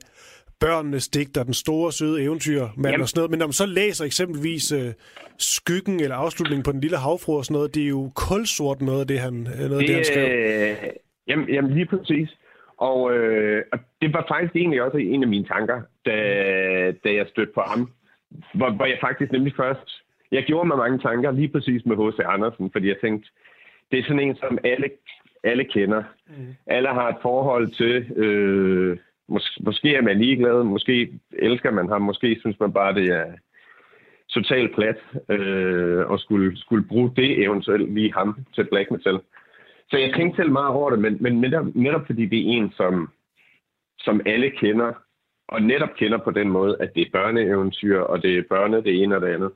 [0.61, 3.31] børnenes digter, den store, søde eventyr, man og sådan noget.
[3.31, 4.93] Men når man så læser eksempelvis øh,
[5.39, 9.01] skyggen eller afslutningen på den lille havfru og sådan noget, det er jo kulsort noget
[9.01, 10.27] af det, han, øh, noget det, det han skrev.
[10.31, 10.77] Øh,
[11.29, 12.31] jamen, jamen, lige præcis.
[12.77, 16.17] Og, øh, og det var faktisk egentlig også en af mine tanker, da,
[17.05, 17.91] da jeg stødte på ham.
[18.55, 19.89] Hvor, hvor jeg faktisk nemlig først...
[20.33, 22.19] Jeg gjorde mig mange tanker lige præcis med H.C.
[22.25, 23.29] Andersen, fordi jeg tænkte,
[23.91, 24.91] det er sådan en, som alle,
[25.45, 26.03] alle kender.
[26.29, 26.55] Mm.
[26.67, 28.13] Alle har et forhold til...
[28.17, 28.99] Øh,
[29.31, 33.25] Mås- måske er man ligeglad, måske elsker man ham, måske synes man bare, det er
[34.29, 39.21] totalt plat øh, og skulle, skulle bruge det eventuelt lige ham til black metal.
[39.91, 42.73] Så jeg tænkte selv meget over det, men, men netop, netop fordi det er en,
[42.77, 43.09] som,
[43.99, 44.93] som alle kender,
[45.49, 49.03] og netop kender på den måde, at det er børneeventyr, og det er børne det
[49.03, 49.51] ene og det andet,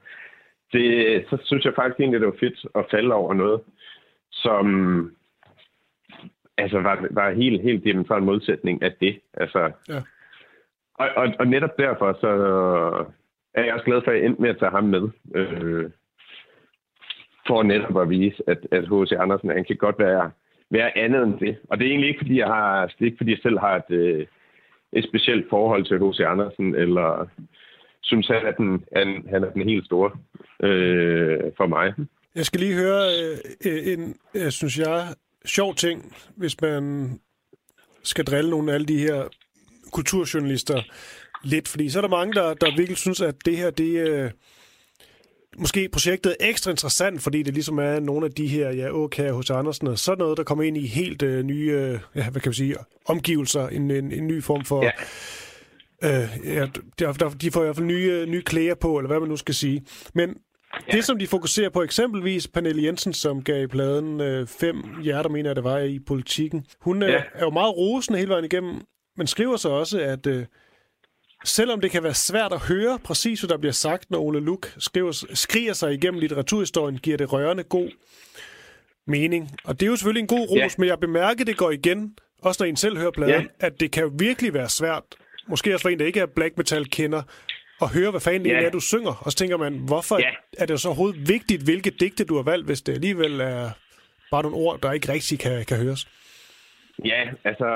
[0.72, 3.60] det, så synes jeg faktisk egentlig, det var fedt at falde over noget,
[4.32, 4.66] som,
[6.58, 9.20] altså var, var helt, helt diametral modsætning af det.
[9.34, 10.00] Altså, ja.
[10.94, 12.28] og, og, og netop derfor så
[13.54, 15.08] er jeg også glad for, at jeg endte med at tage ham med.
[15.34, 15.90] Øh,
[17.46, 19.12] for netop at vise, at, at H.C.
[19.12, 20.30] Andersen han kan godt være,
[20.70, 21.56] være andet end det.
[21.70, 23.76] Og det er egentlig ikke, fordi jeg, har, det er ikke, fordi jeg selv har
[23.76, 24.26] et, øh,
[24.92, 26.20] et specielt forhold til H.C.
[26.20, 27.28] Andersen, eller
[28.02, 30.10] synes, han er den, han, han er den helt store
[30.62, 31.94] øh, for mig.
[32.34, 33.04] Jeg skal lige høre
[33.66, 35.00] øh, en, jeg synes jeg,
[35.44, 37.10] sjov ting, hvis man
[38.02, 39.28] skal drille nogle af alle de her
[39.92, 40.82] kulturjournalister
[41.44, 44.24] lidt, fordi så er der mange, der, der virkelig synes, at det her, det er
[44.24, 44.30] øh,
[45.58, 49.30] måske projektet er ekstra interessant, fordi det ligesom er nogle af de her, ja, okay,
[49.30, 52.40] hos Andersen, og sådan noget, der kommer ind i helt uh, nye, uh, ja, hvad
[52.40, 52.76] kan vi sige,
[53.06, 54.84] omgivelser, en, en, en ny form for...
[54.84, 54.90] Ja.
[56.02, 56.66] Uh, ja,
[56.98, 59.36] der, der, de får i hvert fald nye, nye klæder på, eller hvad man nu
[59.36, 59.84] skal sige.
[60.14, 60.36] Men
[60.88, 60.96] Ja.
[60.96, 65.50] Det, som de fokuserer på, eksempelvis Pernille Jensen, som gav pladen øh, fem hjerter, mener
[65.50, 66.66] jeg, det var i politikken.
[66.80, 67.22] Hun øh, ja.
[67.34, 68.80] er jo meget rosende hele vejen igennem,
[69.16, 70.46] men skriver så også, at øh,
[71.44, 74.74] selvom det kan være svært at høre præcis, hvad der bliver sagt, når Ole Luk
[74.78, 77.90] skriver, skriger sig igennem litteraturhistorien, giver det rørende god
[79.06, 79.50] mening.
[79.64, 80.68] Og det er jo selvfølgelig en god ros, ja.
[80.78, 83.66] men jeg bemærker, det går igen, også når en selv hører pladen, ja.
[83.66, 85.02] at det kan jo virkelig være svært,
[85.46, 87.22] måske også for en, der ikke er black metal kender,
[87.86, 88.56] at høre, hvad fanden ja.
[88.56, 89.14] det er, du synger.
[89.24, 90.32] Og så tænker man, hvorfor ja.
[90.58, 93.70] er det så overhovedet vigtigt, hvilke digte du har valgt, hvis det alligevel er
[94.30, 96.08] bare nogle ord, der ikke rigtig kan, kan høres?
[97.04, 97.68] Ja, altså,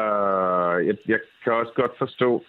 [0.86, 2.44] jeg, jeg kan også godt forstå,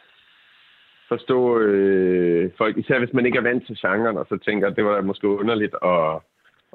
[1.08, 4.76] forstå øh, folk, især hvis man ikke er vant til genren, og så tænker, at
[4.76, 6.20] det var måske underligt at,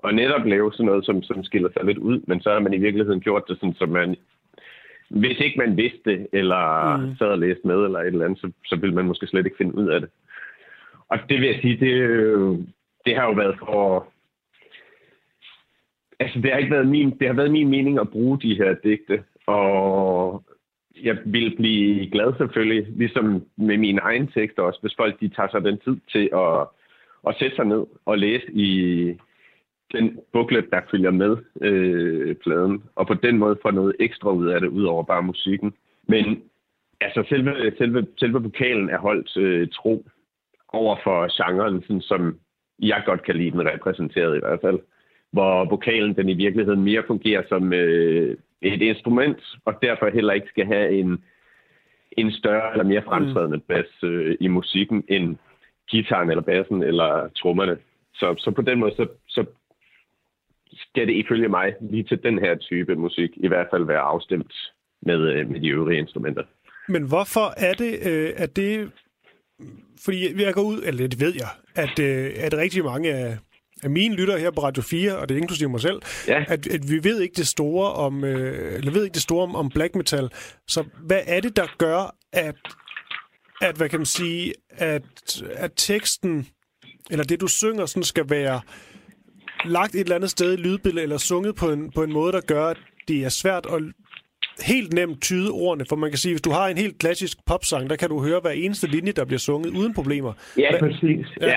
[0.05, 2.75] at netop lave sådan noget, som, som skiller sig lidt ud, men så har man
[2.75, 4.17] i virkeligheden gjort det sådan, så man,
[5.09, 7.17] hvis ikke man vidste eller mm.
[7.17, 9.59] sad og læste med, eller et eller andet, så, så ville man måske slet ikke
[9.59, 10.11] finde ud af det.
[11.15, 12.59] Og det vil jeg sige, det, øh,
[13.07, 14.07] det har jo været for...
[16.21, 18.75] Altså, det har ikke været min, det har været min mening at bruge de her
[18.85, 20.43] digte, og
[21.03, 25.49] jeg vil blive glad selvfølgelig, ligesom med min egen tekst også, hvis folk de tager
[25.51, 26.67] sig den tid til at,
[27.29, 28.71] at sætte sig ned og læse i
[29.93, 34.47] den booklet, der følger med øh, pladen, og på den måde få noget ekstra ud
[34.47, 35.75] af det, ud over bare musikken.
[36.09, 36.43] Men
[37.01, 40.05] altså selve, selve, selve vokalen er holdt øh, tro
[40.75, 42.39] over for genren, sådan, som
[42.79, 44.79] jeg godt kan lide den repræsenteret i hvert fald.
[45.33, 50.49] Hvor vokalen den i virkeligheden mere fungerer som øh, et instrument, og derfor heller ikke
[50.49, 51.25] skal have en,
[52.13, 53.63] en større eller mere fremtrædende mm.
[53.69, 55.37] bas øh, i musikken end
[55.89, 57.77] gitaren eller bassen eller trommerne.
[58.15, 59.45] Så, så på den måde, så, så
[60.73, 64.53] skal det ifølge mig lige til den her type musik i hvert fald være afstemt
[65.03, 66.43] med, øh, med de øvrige instrumenter.
[66.89, 68.91] Men hvorfor er det, øh, at det...
[70.05, 73.39] Fordi jeg går ud, eller det ved jeg, at, øh, at rigtig mange af,
[73.83, 76.45] af mine lytter her på Radio 4, og det er inklusive mig selv, ja.
[76.49, 79.55] at, at vi ved ikke det store om, øh, eller ved ikke det store om,
[79.55, 80.31] om black metal.
[80.69, 82.57] Så hvad er det, der gør, at,
[83.61, 86.49] at hvad kan man sige, at, at teksten,
[87.11, 88.61] eller det du synger, sådan skal være
[89.65, 92.41] lagt et eller andet sted i lydbilledet, eller sunget på en, på en måde, der
[92.41, 93.83] gør, at det er svært at
[94.63, 97.91] helt nemt tyde ordene, for man kan sige, hvis du har en helt klassisk popsang,
[97.91, 100.33] der kan du høre hver eneste linje, der bliver sunget uden problemer.
[100.59, 101.27] Ja, Hva- præcis.
[101.41, 101.47] Ja.
[101.47, 101.57] ja.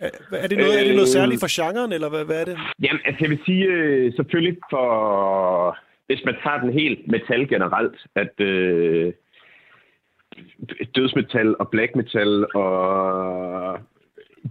[0.00, 2.44] Er, er, det noget, øh, er det noget særligt for genren, eller hvad, hvad er
[2.44, 2.58] det?
[2.82, 7.96] Jamen, altså jeg vil sige, øh, selvfølgelig for, hvis man tager den helt metal generelt,
[8.14, 9.12] at øh,
[10.94, 13.78] dødsmetal og black metal og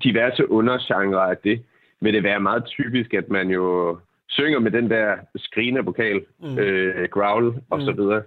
[0.03, 1.63] diverse undergenre af det,
[2.01, 3.97] vil det være meget typisk, at man jo
[4.29, 6.57] synger med den der skrigende vokal, mm.
[6.57, 7.85] øh, growl og mm.
[7.85, 8.23] så videre,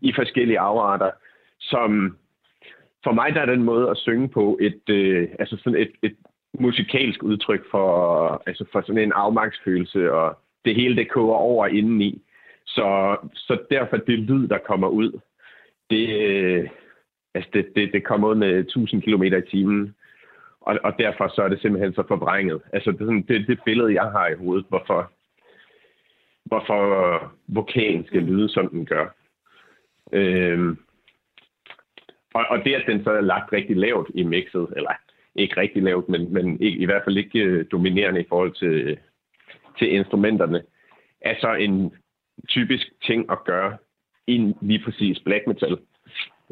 [0.00, 1.10] i forskellige afarter,
[1.60, 2.16] som
[3.04, 6.16] for mig der er den måde at synge på et, øh, altså sådan et, et
[6.60, 12.22] musikalsk udtryk for, altså for sådan en afmagtsfølelse, og det hele det koger over indeni.
[12.66, 15.20] Så, så derfor det lyd, der kommer ud,
[15.90, 16.68] det, øh,
[17.34, 19.94] altså det, det, det kommer ud med 1000 km i timen.
[20.60, 22.60] Og, og derfor så er det simpelthen så forvrænget.
[22.72, 25.12] Altså det, sådan, det, det billede, jeg har i hovedet, hvorfor,
[26.44, 29.06] hvorfor vokalen skal lyde, som den gør.
[30.12, 30.78] Øhm,
[32.34, 34.90] og, og det, at den så er lagt rigtig lavt i mixet, eller
[35.34, 38.98] ikke rigtig lavt, men, men ikke, i hvert fald ikke øh, dominerende i forhold til,
[39.78, 40.62] til instrumenterne,
[41.20, 41.92] er så en
[42.48, 43.76] typisk ting at gøre
[44.26, 45.78] i lige præcis black metal.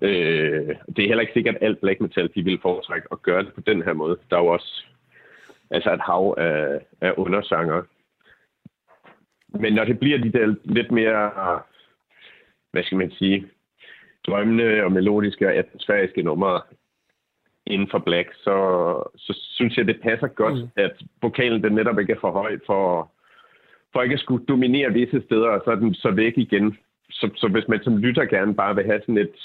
[0.02, 3.42] Øh, det er heller ikke sikkert, at alt black metal de vil foretrække at gøre
[3.42, 4.18] det på den her måde.
[4.30, 4.84] Der er jo også
[5.70, 7.82] altså et hav af, af undersanger.
[9.60, 11.30] Men når det bliver de der lidt mere,
[12.70, 13.46] hvad skal man sige,
[14.26, 16.60] drømmende og melodiske og atmosfæriske numre
[17.66, 18.56] inden for black, så,
[19.16, 20.68] så synes jeg, det passer godt, mm.
[20.76, 20.92] at
[21.22, 23.12] vokalen den netop ikke er for høj for,
[23.92, 26.76] for ikke at skulle dominere visse steder, og så er den så væk igen.
[27.10, 29.36] Så, så hvis man som lytter gerne bare vil have sådan et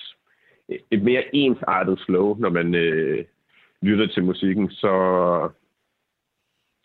[0.91, 3.25] et mere ensartet flow, når man øh,
[3.81, 4.93] lytter til musikken, så,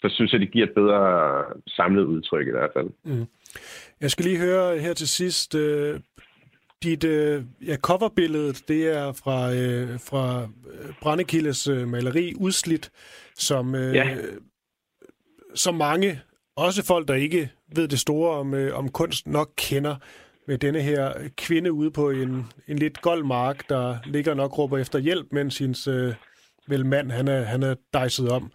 [0.03, 2.91] så synes jeg, det giver et bedre samlet udtryk i hvert fald.
[3.05, 3.27] Mm.
[4.01, 6.01] Jeg skal lige høre her til sidst, øh,
[6.83, 10.49] dit øh, ja, coverbillede, det er fra, øh, fra
[11.01, 12.91] Brandekildes øh, maleri Udslidt,
[13.35, 14.17] som, øh, ja.
[15.55, 16.21] som mange,
[16.57, 19.97] også folk, der ikke ved det store om, øh, om kunst, nok kender
[20.47, 24.79] med denne her kvinde ude på en, en lidt gold mark, der ligger nok råber
[24.79, 26.15] efter hjælp, mens hendes øh,
[26.69, 28.53] vel mand, han er, han er dejset om.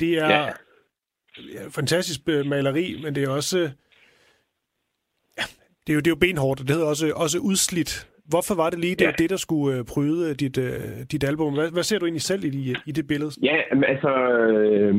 [0.00, 0.50] Det er ja.
[1.38, 3.58] Ja, fantastisk øh, maleri, men det er også...
[5.38, 5.42] Ja,
[5.86, 8.08] det er jo, det er jo benhårdt, og det hedder også, også udslidt.
[8.28, 9.12] Hvorfor var det lige det, ja.
[9.18, 10.64] det der skulle øh, pryde dit, uh,
[11.12, 11.54] dit album?
[11.54, 13.30] Hvad, hvad ser du egentlig selv i, i det billede?
[13.42, 13.56] Ja,
[13.86, 14.38] altså...
[14.38, 14.94] Øh,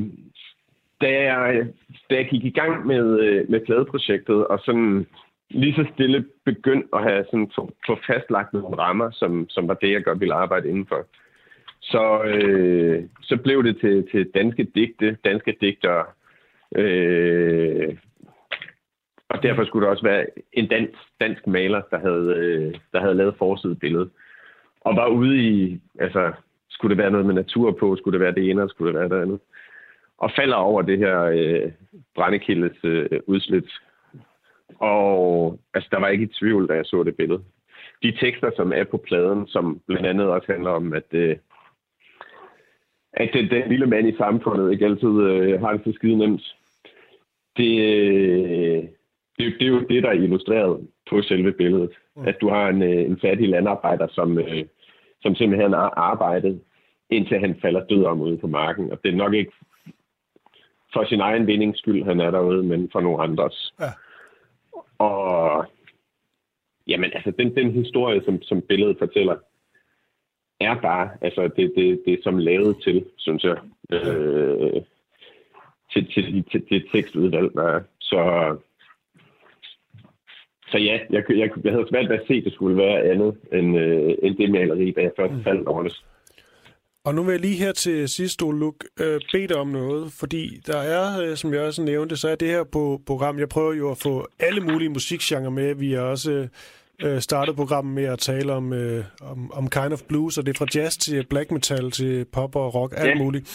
[1.01, 1.67] da jeg,
[2.09, 5.05] da jeg gik i gang med, øh, med pladeprojektet, og sådan
[5.49, 9.73] lige så stille begyndte at have sådan få, få fastlagt nogle rammer, som, som var
[9.73, 11.05] det, jeg godt ville arbejde indenfor,
[11.81, 16.05] så, øh, så blev det til, til danske digte, danske digtere,
[16.75, 17.97] øh,
[19.29, 23.15] og derfor skulle der også være en dansk, dansk maler, der havde, øh, der havde
[23.15, 24.09] lavet forsidebilledet.
[24.81, 26.31] Og var ude i, altså,
[26.69, 28.99] skulle det være noget med natur på, skulle det være det ene, eller skulle det
[28.99, 29.39] være det andet.
[30.17, 31.71] Og falder over det her øh,
[32.15, 33.71] brændekildes øh, udslit.
[34.79, 37.43] Og altså, der var ikke i tvivl, da jeg så det billede.
[38.03, 41.35] De tekster, som er på pladen, som blandt andet også handler om, at, øh,
[43.15, 46.55] at den, den lille mand i samfundet ikke altid øh, har det så skide nemt.
[47.57, 48.83] Det, øh,
[49.37, 51.91] det, det er jo det, der er illustreret på selve billedet.
[52.15, 52.27] Mm.
[52.27, 54.65] At du har en, øh, en fattig landarbejder, som, øh,
[55.21, 56.61] som simpelthen har arbejdet,
[57.09, 58.91] indtil han falder død om ude på marken.
[58.91, 59.51] Og det er nok ikke
[60.93, 63.73] for sin egen vindings skyld, han er derude, men for nogle andres.
[63.79, 63.91] Ja.
[64.97, 65.65] Og
[66.87, 69.35] jamen, altså, den, den historie, som, som billedet fortæller,
[70.59, 73.57] er bare, altså, det, det, det er som lavet til, synes jeg,
[73.91, 74.81] øh,
[75.91, 77.81] til, til, til, til tekstudvalg, der er.
[77.99, 78.19] Så
[80.67, 83.35] så ja, jeg, jeg, jeg havde svært ved at se, at det skulle være andet
[83.53, 85.43] end, øh, end det maleri, da jeg først mm.
[85.43, 86.03] faldt over det.
[87.03, 90.61] Og nu vil jeg lige her til sidst, Luke, øh, bede dig om noget, fordi
[90.67, 93.73] der er, øh, som jeg også nævnte, så er det her på program, jeg prøver
[93.73, 95.75] jo at få alle mulige musikgenre med.
[95.75, 96.47] Vi har også øh,
[97.19, 100.57] startet programmet med at tale om, øh, om, om kind of blues, og det er
[100.57, 103.15] fra jazz til black metal til pop og rock, alt ja.
[103.15, 103.45] muligt.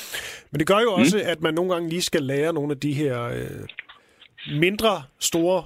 [0.51, 1.22] Men det gør jo også, mm.
[1.26, 3.66] at man nogle gange lige skal lære nogle af de her øh,
[4.61, 5.64] mindre store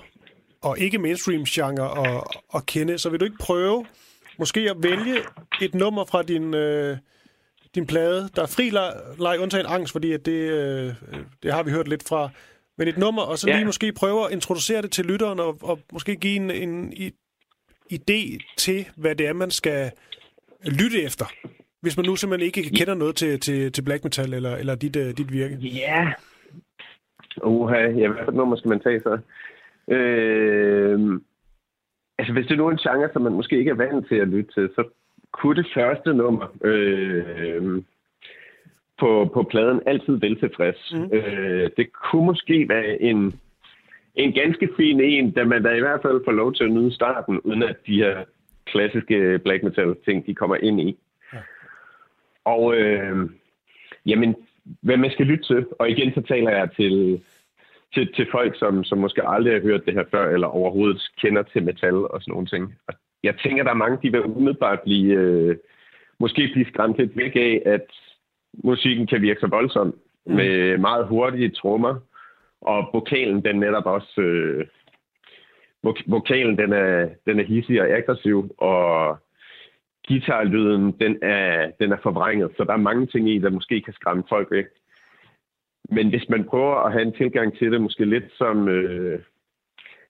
[0.62, 2.98] og ikke mainstream genre at, at kende.
[2.98, 3.86] Så vil du ikke prøve
[4.38, 5.16] måske at vælge
[5.62, 6.96] et nummer fra din, øh,
[7.74, 8.70] din plade, der er fri
[9.18, 10.94] leg, undtagen angst, fordi at det, øh,
[11.42, 12.28] det har vi hørt lidt fra.
[12.78, 13.54] Men et nummer, og så ja.
[13.54, 16.92] lige måske prøve at introducere det til lytteren, og, og måske give en, en
[17.92, 19.90] idé til, hvad det er, man skal
[20.64, 21.24] lytte efter.
[21.80, 24.96] Hvis man nu simpelthen ikke kender noget til, til, til black metal eller, eller dit,
[24.96, 25.54] uh, dit virke.
[25.56, 26.12] Ja.
[27.42, 29.18] Uha, ja, hvad for et nummer skal man tage så?
[29.94, 31.20] Øh,
[32.18, 34.52] altså, hvis det er nogen genre, som man måske ikke er vant til at lytte
[34.52, 34.84] til, så
[35.32, 37.82] kunne det første nummer øh,
[38.98, 40.94] på, på pladen altid vel tilfreds.
[40.94, 41.16] Mm.
[41.16, 43.40] Øh, det kunne måske være en,
[44.14, 46.94] en ganske fin en, da man da i hvert fald får lov til at nyde
[46.94, 48.24] starten, uden at de her
[48.66, 50.98] klassiske black metal ting, de kommer ind i.
[51.32, 51.38] Ja.
[52.44, 53.30] Og øh,
[54.06, 54.36] jamen,
[54.80, 57.20] hvad man skal lytte til, og igen så taler jeg til
[57.94, 61.42] til, til folk, som, som måske aldrig har hørt det her før, eller overhovedet kender
[61.42, 62.74] til metal og sådan nogle ting.
[62.88, 65.56] Og jeg tænker, der er mange, de vil umiddelbart blive, øh,
[66.20, 67.86] måske blive skræmt lidt væk af, at
[68.64, 69.86] musikken kan virke så voldsom,
[70.26, 70.34] mm.
[70.34, 71.94] med meget hurtige trommer,
[72.64, 74.20] og vokalen, den netop også...
[74.20, 74.66] Øh,
[76.06, 79.18] vokalen, den er, den er hissig og aggressiv, og
[80.08, 83.92] guitarlyden, den er, den er forvrænget, så der er mange ting i, der måske kan
[83.92, 84.66] skræmme folk væk.
[85.88, 88.68] Men hvis man prøver at have en tilgang til det, måske lidt som...
[88.68, 89.20] Øh,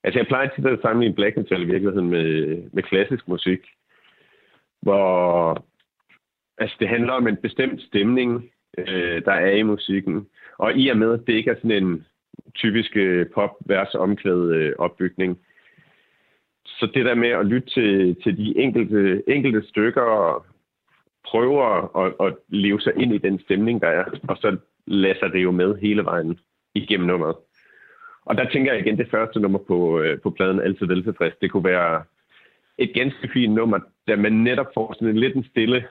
[0.05, 3.61] altså, jeg plejer tit at sammenligne black metal i virkeligheden med, med klassisk musik,
[4.83, 5.65] hvor
[6.59, 10.29] altså, det handler om en bestemt stemning, øh, der er i musikken.
[10.59, 12.07] Og i og med, at det ikke er sådan en
[12.55, 15.39] typisk øh, pop-vers omklædet øh, opbygning,
[16.67, 20.47] så det der med at lytte til, til de enkelte, enkelte stykker og
[21.25, 25.35] prøve at, at leve sig ind i den stemning, der er, og så lader sig
[25.35, 26.39] rive med hele vejen
[26.75, 27.37] igennem nummeret.
[28.25, 31.51] Og der tænker jeg igen, det første nummer på, øh, på pladen, Altid Veltilfreds, det
[31.51, 32.03] kunne være
[32.79, 35.85] et ganske fint nummer, der man netop får sådan en lidt en stille,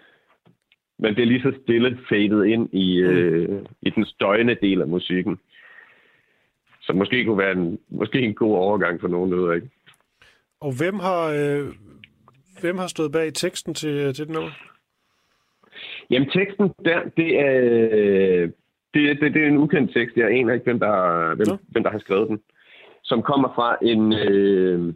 [1.00, 3.10] men det er lige så stille fadet ind i, mm.
[3.10, 5.40] øh, i den støjende del af musikken.
[6.86, 9.70] Så måske kunne være en, måske en god overgang for nogen, det ikke.
[10.62, 11.68] Og hvem har, øh,
[12.62, 14.52] hvem har stået bag teksten til, til den nummer?
[16.10, 18.50] Jamen teksten der, det er
[18.94, 20.18] det, det, det er en ukendt tekst.
[20.18, 21.56] Jeg aner ikke, hvem der, hvem, ja.
[21.68, 22.40] hvem der har skrevet den.
[23.04, 24.94] Som kommer fra en, øh,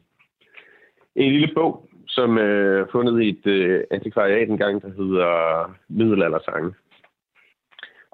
[1.16, 5.32] en lille bog, som øh, er fundet i et øh, antikvariat engang, der hedder
[5.88, 6.74] Middelaldersange.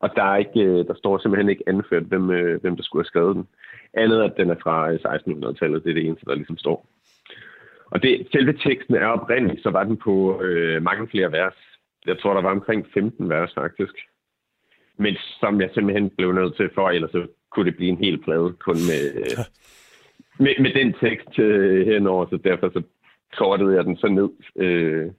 [0.04, 3.04] Og der, er ikke, øh, der står simpelthen ikke anført, hvem, øh, hvem der skulle
[3.04, 3.48] have skrevet den.
[3.94, 5.84] Andet at den er fra 1600-tallet.
[5.84, 6.88] Det er det eneste, der ligesom står.
[7.92, 11.58] Og det, selve teksten er oprindelig, så var den på øh, mange flere vers.
[12.06, 13.96] Jeg tror, der var omkring 15 vers faktisk
[14.98, 18.18] men som jeg simpelthen blev nødt til for, ellers så kunne det blive en hel
[18.24, 19.44] plade kun med, ja.
[20.44, 22.82] med, med den tekst øh, henover, så derfor så
[23.38, 24.30] kortede jeg den så ned.
[24.56, 25.12] Øh,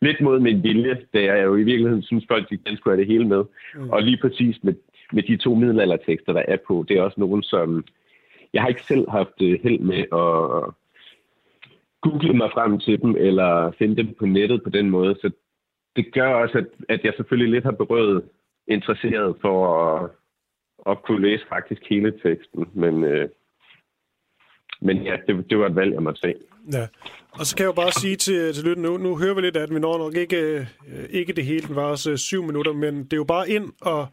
[0.00, 3.12] lidt mod min vilje, da jeg jo i virkeligheden synes, folk de skulle have det
[3.12, 3.44] hele med.
[3.74, 3.90] Mm.
[3.90, 4.74] Og lige præcis med,
[5.12, 6.84] med de to middelaldertekster, der er på.
[6.88, 7.84] Det er også nogen, som...
[8.52, 10.74] Jeg har ikke selv haft øh, held med at
[12.00, 15.14] google mig frem til dem, eller finde dem på nettet på den måde.
[15.20, 15.30] Så
[15.96, 18.22] det gør også, at, at jeg selvfølgelig lidt har berøvet
[18.68, 20.10] interesseret for at,
[20.90, 22.66] at kunne læse faktisk hele teksten.
[22.72, 23.28] Men, øh,
[24.80, 26.34] men ja, det, det var et valg, jeg måtte tage.
[26.72, 26.86] Ja,
[27.32, 29.56] og så kan jeg jo bare sige til, til lytten, nu, nu hører vi lidt,
[29.56, 30.36] at vi når nok ikke,
[30.86, 33.72] øh, ikke det hele, den var også syv minutter, men det er jo bare ind
[33.80, 34.06] og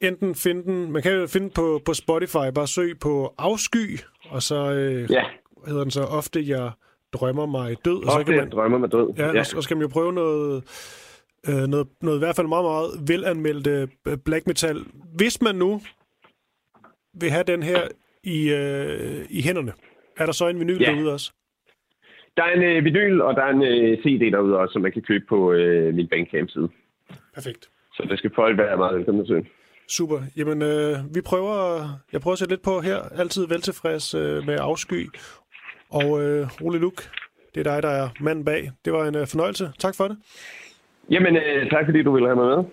[0.00, 4.42] enten finde den, man kan jo finde på, på Spotify, bare søg på afsky, og
[4.42, 5.24] så øh, ja.
[5.66, 6.70] hedder den så ofte, jeg
[7.12, 8.04] drømmer mig død.
[8.04, 9.14] Og så kan man, drømmer mig død.
[9.16, 9.38] Ja, ja.
[9.38, 10.64] Og, så skal man jo prøve noget,
[11.48, 14.84] øh, noget, noget i hvert fald meget, meget velanmeldt øh, black metal.
[15.14, 15.80] Hvis man nu
[17.14, 17.88] vil have den her
[18.24, 19.72] i, øh, i hænderne,
[20.16, 20.90] er der så en vinyl ja.
[20.90, 21.32] derude også?
[22.36, 24.92] Der er en øh, vinyl, og der er en øh, CD derude også, som man
[24.92, 26.68] kan købe på øh, min Bandcamp-side.
[27.34, 27.68] Perfekt.
[27.94, 29.46] Så det skal folk være meget velkommen til.
[29.88, 30.18] Super.
[30.36, 31.54] Jamen, øh, vi prøver,
[32.12, 32.98] jeg prøver at sætte lidt på her.
[33.18, 35.08] Altid veltilfreds øh, med afsky.
[35.90, 37.02] Og øh, Ole Luk,
[37.54, 38.70] det er dig, der er mand bag.
[38.84, 39.72] Det var en øh, fornøjelse.
[39.78, 40.16] Tak for det.
[41.10, 42.64] Jamen, øh, tak fordi du ville have mig med.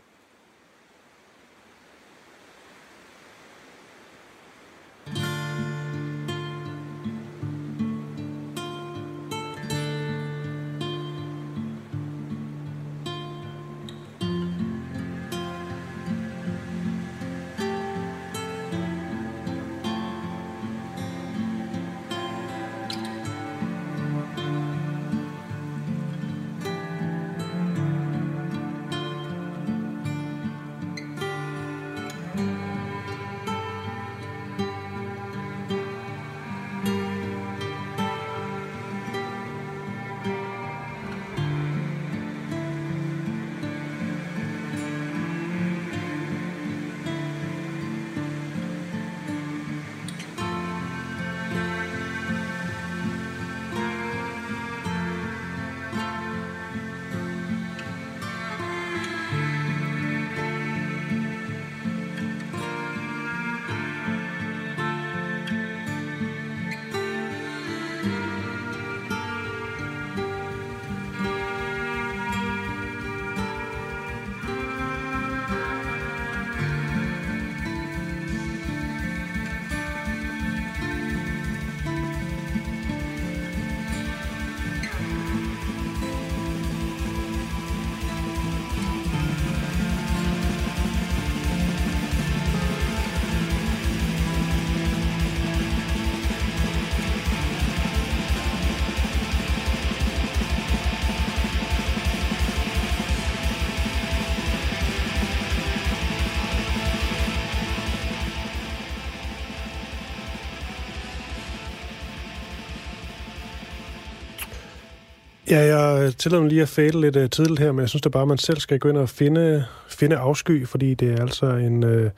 [115.50, 118.10] Ja, jeg tillader mig lige at fade lidt uh, tidligt her, men jeg synes da
[118.10, 121.46] bare, at man selv skal gå ind og finde, finde afsky, fordi det er altså
[121.46, 122.10] en, uh,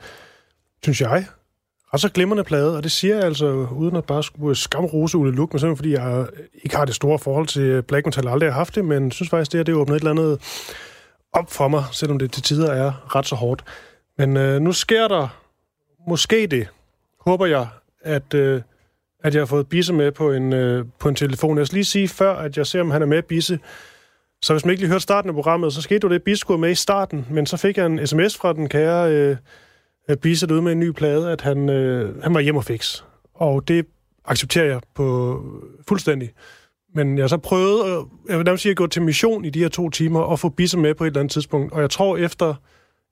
[0.82, 1.26] synes jeg,
[1.92, 5.16] og så glimrende plade, og det siger jeg altså uden at bare skulle øh, skamrose
[5.16, 6.26] Ole Luk, men simpelthen fordi jeg
[6.62, 9.52] ikke har det store forhold til black metal, aldrig har haft det, men synes faktisk,
[9.52, 10.40] det her det åbner et eller andet
[11.32, 13.64] op for mig, selvom det til tider er ret så hårdt.
[14.18, 15.28] Men uh, nu sker der
[16.08, 16.68] måske det,
[17.20, 17.66] håber jeg,
[18.00, 18.60] at uh,
[19.22, 21.58] at jeg har fået Bisse med på en, øh, på en telefon.
[21.58, 23.58] Jeg skal lige sige før, at jeg ser, om han er med, Bisse.
[24.42, 26.60] Så hvis man ikke lige hørte starten af programmet, så skete jo det, Bisse skulle
[26.60, 29.12] med i starten, men så fik jeg en sms fra den kære
[30.08, 33.04] øh, Bisse derude med en ny plade, at han, øh, han var hjemme og fix.
[33.34, 33.86] Og det
[34.24, 35.38] accepterer jeg på
[35.88, 36.30] fuldstændig.
[36.94, 39.50] Men jeg har så prøvet, øh, jeg vil nærmest sige, at gå til mission i
[39.50, 41.72] de her to timer og få Bisse med på et eller andet tidspunkt.
[41.72, 42.54] Og jeg tror efter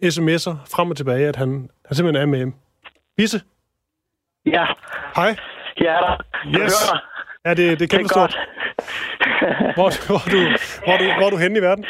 [0.05, 2.53] sms'er frem og tilbage, at han, han simpelthen er med.
[3.17, 3.41] Bisse?
[4.47, 4.65] Ja.
[5.17, 5.37] Hej.
[5.81, 6.17] Jeg er der.
[6.61, 6.93] Yes.
[7.45, 8.39] Ja, det, det er kæmpe stort.
[9.77, 10.41] hvor, hvor, du,
[10.85, 11.85] hvor, du, hvor er du henne i verden?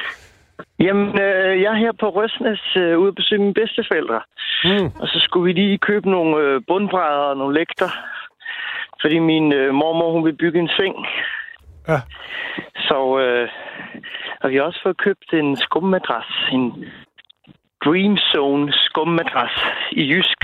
[0.81, 4.21] Jamen, øh, jeg er her på Røsnes øh, ude at besøge mine bedsteforældre.
[4.65, 4.87] Mm.
[5.01, 7.91] Og så skulle vi lige købe nogle øh, bundbrædder og nogle lægter.
[9.01, 10.95] Fordi min øh, mormor, hun vil bygge en seng.
[11.89, 12.01] Ja.
[12.89, 13.49] Så øh,
[14.41, 16.31] og vi har også fået købt en skummadras.
[16.53, 16.85] En
[17.85, 19.57] Dream Zone skummadras
[19.93, 20.41] i Jysk.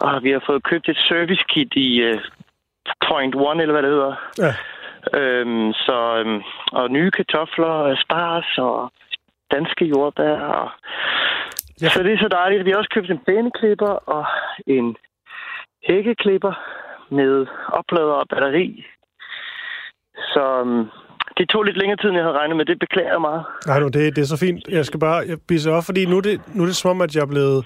[0.00, 2.20] Og vi har fået købt et service kit i øh,
[3.08, 4.14] Point One, eller hvad det hedder.
[4.38, 4.52] Ja.
[5.18, 8.92] Øhm, så, øhm, og nye kartofler, spars og
[9.50, 10.36] danske jordbær.
[10.38, 10.70] Og...
[11.82, 11.88] Ja.
[11.88, 12.64] Så det er så dejligt.
[12.64, 14.24] Vi har også købt en pæneklipper og
[14.66, 14.96] en
[15.88, 16.52] hækkeklipper
[17.10, 18.84] med oplader og batteri.
[20.32, 20.88] Så øhm,
[21.38, 22.64] det tog lidt længere tid, end jeg havde regnet med.
[22.64, 23.44] Det beklager jeg meget.
[23.66, 24.68] Nej, nu, det, det er så fint.
[24.68, 27.14] Jeg skal bare bise op, fordi nu er, det, nu er det som om, at
[27.16, 27.60] jeg er blevet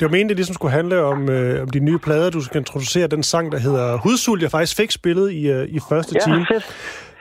[0.00, 2.30] det var meningen, det ligesom skulle handle om, øh, om de nye plader.
[2.30, 5.78] Du skal introducere den sang, der hedder Hudsult, jeg faktisk fik spillet i, øh, i
[5.88, 6.46] første Ja, time.
[6.52, 6.64] fedt.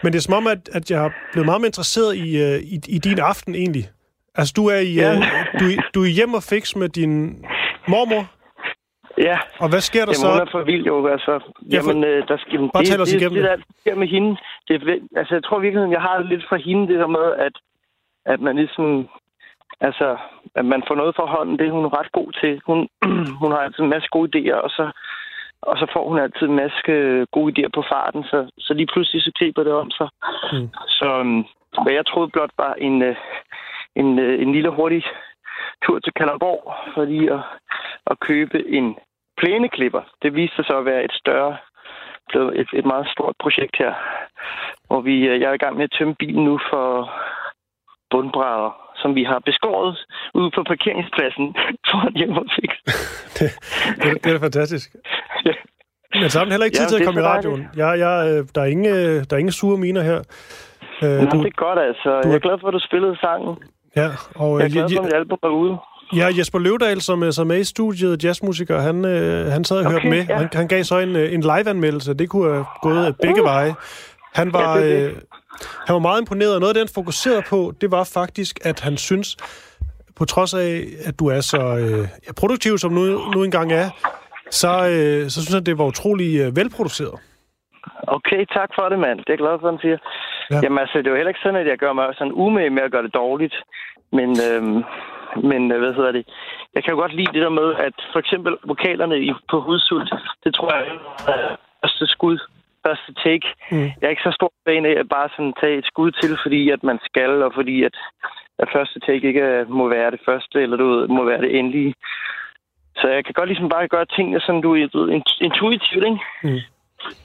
[0.03, 2.59] Men det er som om, at, at jeg har blevet meget mere interesseret i, øh,
[2.75, 3.85] i, i din aften egentlig.
[4.35, 5.11] Altså, du er, i, Ja.
[5.11, 5.17] øh,
[5.59, 7.45] du, er- du er hjem og fix med din
[7.87, 8.23] mormor,
[9.17, 10.43] Ja, og hvad sker der Jamen, hun så?
[10.45, 11.31] er for vild jo, altså.
[11.31, 13.59] Ja, for- Jamen, øh, der skal, Bare det, tal os det, igennem det, det.
[13.59, 14.29] der sker med hende,
[14.67, 17.27] det, er altså, jeg tror i virkeligheden, jeg har lidt fra hende, det der med,
[17.47, 17.55] at,
[18.33, 18.87] at man ligesom,
[19.87, 20.17] altså,
[20.55, 22.61] at man får noget fra hånden, det er hun ret god til.
[22.65, 22.79] Hun,
[23.41, 24.85] hun har altid en masse gode idéer, og så,
[25.61, 28.91] og så får hun altid en masse øh, gode idéer på farten, så, så lige
[28.93, 30.09] pludselig så griber det om sig.
[30.53, 30.69] Mm.
[30.87, 31.43] Så øhm,
[31.83, 33.15] hvad jeg troede blot var en, øh,
[33.95, 35.03] en, øh, en lille hurtig
[35.85, 37.41] tur til Kalundborg, for lige at,
[38.11, 38.95] at købe en
[39.37, 40.01] plæneklipper.
[40.21, 41.57] Det viste sig så at være et større,
[42.29, 43.93] blevet et, et meget stort projekt her,
[44.87, 47.11] hvor vi, jeg er i gang med at tømme bilen nu for
[48.13, 49.91] bundbrædder, som vi har beskåret
[50.39, 51.45] ude på parkeringspladsen
[51.91, 52.71] foran hjem og fik.
[53.37, 53.49] det,
[54.03, 54.87] det, det er fantastisk.
[55.45, 55.53] Ja.
[56.21, 57.61] Men så har heller ikke tid til at komme i radioen.
[57.81, 60.19] Jeg, jeg, øh, der, er ingen, øh, der er ingen sure miner her.
[61.03, 62.09] Øh, Nå, du, det er godt altså.
[62.23, 63.55] du- Jeg er glad for, at du spillede sangen.
[63.95, 65.77] ja, og Jeg er øh, glad for, at mit album er ude.
[66.15, 69.85] Ja, Jesper Løvdal, som, som er med i studiet, jazzmusiker, han, øh, han sad og
[69.85, 70.25] Okay, hørte med.
[70.29, 70.37] ja.
[70.37, 72.13] Han, han gav så en, en live-anmeldelse.
[72.13, 73.45] Det kunne have gået øh, begge Uh.
[73.47, 73.73] veje.
[74.33, 75.23] Han var, Ja, det det.
[75.87, 78.79] Han var meget imponeret, og noget af det, han fokuserede på, det var faktisk, at
[78.79, 79.37] han synes,
[80.17, 83.03] på trods af, at du er så øh, produktiv, som nu,
[83.35, 83.89] nu engang er,
[84.61, 87.19] så, øh, så synes han, det var utrolig øh, velproduceret.
[88.07, 89.17] Okay, tak for det, mand.
[89.19, 89.97] Det er jeg glad for, at han siger.
[89.97, 90.55] Ja.
[90.55, 90.59] Ja.
[90.63, 92.83] Jamen altså, det er jo heller ikke sådan, at jeg gør mig sådan umage med
[92.83, 93.55] at gøre det dårligt.
[94.17, 94.83] Men, øhm,
[95.49, 96.25] men øh, hvad hedder det?
[96.75, 100.13] Jeg kan jo godt lide det der med, at for eksempel vokalerne i, på Hudsult,
[100.43, 100.83] det tror jeg
[101.27, 102.37] er første skud,
[102.85, 103.47] første take.
[103.71, 103.87] Mm.
[103.97, 106.69] Jeg er ikke så stor fan af at bare sådan tage et skud til, fordi
[106.69, 107.95] at man skal, og fordi at,
[108.59, 111.93] at første take ikke må være det første, eller du ved, må være det endelige.
[112.95, 116.19] Så jeg kan godt ligesom bare gøre tingene sådan, du ved, int- intuitivt, ikke?
[116.43, 116.59] Mm.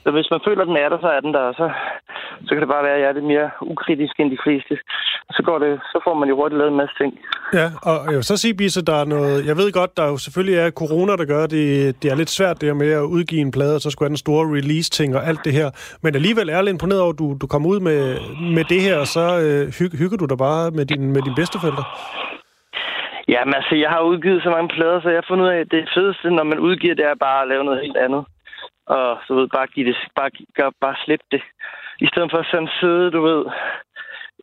[0.03, 1.45] Så hvis man føler, at den er der, så er den der.
[1.51, 1.67] og Så,
[2.47, 4.75] så kan det bare være, at jeg er lidt mere ukritisk end de fleste.
[5.37, 7.19] Så, går det, så får man jo hurtigt lavet en masse ting.
[7.59, 9.47] Ja, og jeg vil så sige, Bisse, der er noget...
[9.47, 11.65] Jeg ved godt, der jo selvfølgelig er corona, der gør det.
[12.03, 14.17] Det er lidt svært det her med at udgive en plade, og så skulle have
[14.17, 15.69] den store release-ting og alt det her.
[16.03, 18.01] Men alligevel er jeg lidt imponeret over, at du, du kom ud med,
[18.57, 21.35] med det her, og så øh, hygge, hygger du dig bare med, din, med dine
[21.35, 21.85] bedsteforældre.
[23.29, 25.71] Jamen altså, jeg har udgivet så mange plader, så jeg har fundet ud af, at
[25.71, 28.23] det fedeste, når man udgiver, det er bare at lave noget helt andet.
[28.97, 31.43] Og så ved, bare give det, bare, gør, bare slip det.
[32.01, 33.45] I stedet for at sådan sidde, du ved,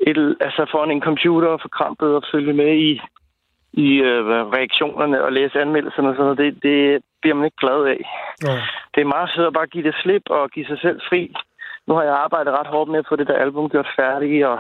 [0.08, 3.02] et, altså foran en computer og forkrampet og følge med i,
[3.74, 4.26] i øh,
[4.58, 8.02] reaktionerne og læse anmeldelserne og sådan noget, det, det bliver man ikke glad af.
[8.48, 8.58] Ja.
[8.93, 11.36] Det er meget fedt at bare give det slip og give sig selv fri.
[11.88, 14.60] Nu har jeg arbejdet ret hårdt med at få det der album gjort færdigt, og,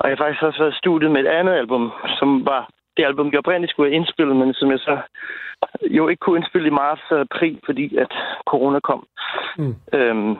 [0.00, 3.04] og jeg har faktisk også været i studiet med et andet album, som var det
[3.04, 4.96] album, jeg oprindeligt skulle have indspillet, men som jeg så
[5.98, 8.10] jo ikke kunne indspille i marts og april, fordi at
[8.50, 9.06] corona kom.
[9.58, 9.74] Mm.
[9.98, 10.34] Øhm,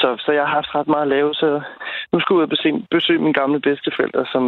[0.00, 1.60] så, så jeg har haft ret meget at lave, så
[2.12, 4.44] nu skal jeg ud og besøge, besøge mine gamle bedsteforældre, som,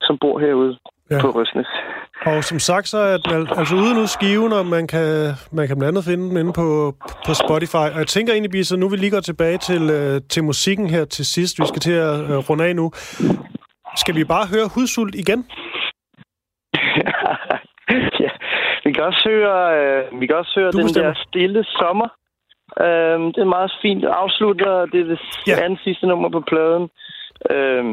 [0.00, 0.78] som bor herude
[1.10, 1.20] Ja.
[1.20, 1.66] på Røsnes.
[2.26, 5.66] Og som sagt, så er den al- altså ude nu skiven, og man kan, man
[5.68, 6.94] kan blandt andet finde den inde på,
[7.26, 7.86] på Spotify.
[7.94, 11.04] Og jeg tænker egentlig, Bisse, nu vi lige går tilbage til, øh, til musikken her
[11.04, 11.60] til sidst.
[11.60, 12.90] Vi skal til at øh, runde af nu.
[13.96, 15.46] Skal vi bare høre Hudsult igen?
[18.24, 18.30] Ja.
[18.84, 21.12] Vi kan også høre, øh, vi kan også høre Du den bestemmer.
[21.12, 22.08] der stille sommer.
[22.84, 24.04] Øh, det er meget fint.
[24.04, 25.64] Afslutter, det er det Ja.
[25.64, 26.84] andet sidste nummer på pladen.
[27.50, 27.84] Øh,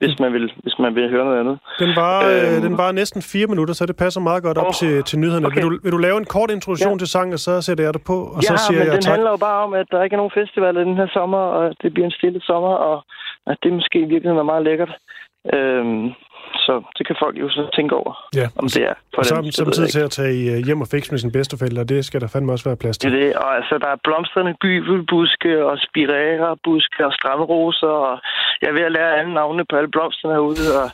[0.00, 1.58] hvis, man vil, hvis man vil høre noget andet.
[1.78, 2.62] Den var, øh, Øhm.
[2.66, 5.46] den var næsten fire minutter, så det passer meget godt op Åh, til, til nyhederne.
[5.46, 5.54] okay.
[5.62, 6.98] Vil, du, vil du lave en kort introduktion Ja.
[6.98, 9.02] til sangen, og så sætter jeg det på, og ja, så siger men jeg den
[9.02, 9.12] tak.
[9.14, 11.74] handler jo bare om, at der ikke er nogen festival i den her sommer, og
[11.82, 13.04] det bliver en stille sommer, og
[13.46, 14.92] at det måske i virkeligheden er meget lækkert.
[15.54, 16.04] Øhm,
[16.70, 18.94] så det kan folk jo så tænke over, Ja, om det er.
[19.14, 19.44] For og så, dem,
[19.84, 22.28] jeg til at tage øh, hjem og fikse med sine bedsteforældre, og det skal der
[22.34, 23.20] fandme også være plads Det til.
[23.20, 28.14] er det, og altså, der er blomstrende bybelbuske og spirærebuske og strandroser, og
[28.62, 30.88] jeg er ved at lære alle navnene på alle blomsterne herude, og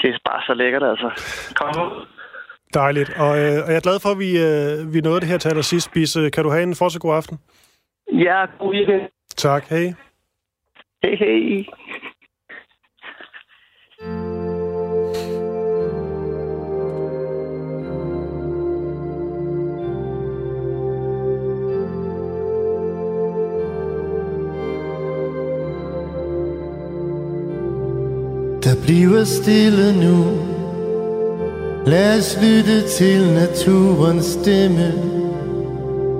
[0.00, 1.08] det er bare så lækkert, altså.
[1.58, 1.84] Kom nu.
[2.74, 3.10] Dejligt.
[3.24, 5.48] Og, øh, og jeg er glad for, at vi, øh, vi nåede det her til
[5.48, 6.30] allersidst, Bisse.
[6.34, 7.36] Kan du have en fortsat god aften?
[8.26, 9.02] Ja, god weekend.
[9.36, 9.62] Tak.
[9.74, 9.86] Hej.
[11.02, 11.64] Hej, hej.
[28.66, 30.24] Der bliver stille nu.
[31.86, 34.92] Lad os lytte til naturens stemme.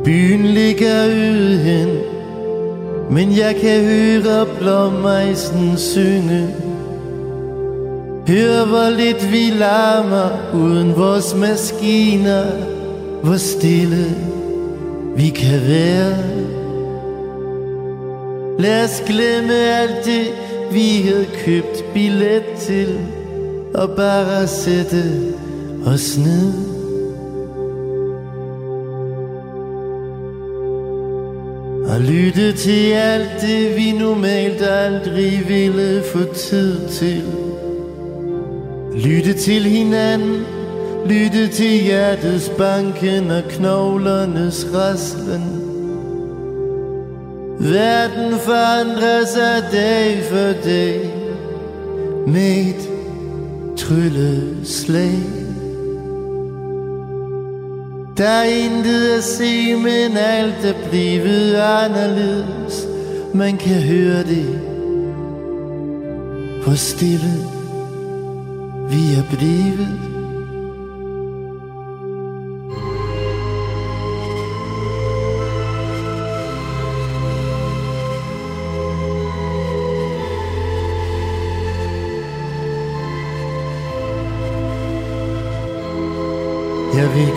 [0.05, 1.88] Byen ligger øde hen
[3.11, 6.49] Men jeg kan høre blåmeisen synge.
[8.28, 12.44] Hør hvor lidt vi larmer uden vores maskiner.
[13.22, 14.07] Hvor stille
[15.16, 16.16] vi kan være.
[18.59, 20.26] Lad os glemme alt det
[20.72, 22.98] vi havde købt billet til
[23.74, 25.02] Og bare sætte
[25.86, 26.52] os ned.
[31.88, 37.22] Og lytte til alt det vi normalt aldrig ville få tid til.
[38.94, 40.46] Lytte til hinanden
[41.09, 45.65] Lytte til hjertets banken og knoglernes raslen.
[47.61, 51.12] Verden forandrer sig dag for dag.
[52.26, 52.88] Med et
[53.76, 55.46] trylleslag
[58.16, 62.86] Der er intet at se, men alt er blevet anderledes.
[63.34, 64.61] Man kan høre det
[66.64, 67.34] Hvor stille.
[68.90, 70.15] Vi er blevet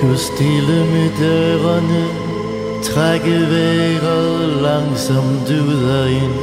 [0.02, 2.06] Ligger stille med dørene
[2.84, 6.40] Trække vejret langsomt ud og ind.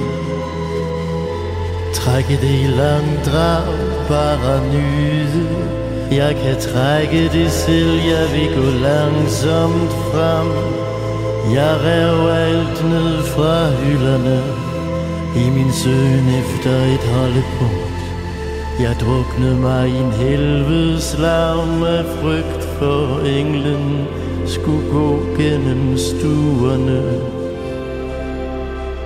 [1.95, 3.67] Trække det i lang drag,
[4.09, 5.49] bare nyde.
[6.13, 10.49] Jeg kan trække det selv, jeg vil gå langsomt frem.
[11.55, 14.43] Jeg rev alt ned fra hylderne.
[15.37, 18.03] I min søn efter et holdepunkt.
[18.81, 24.07] Jeg druknede mig i en helvedes larm af frygt for englen
[24.47, 27.03] skulle gå gennem stuerne.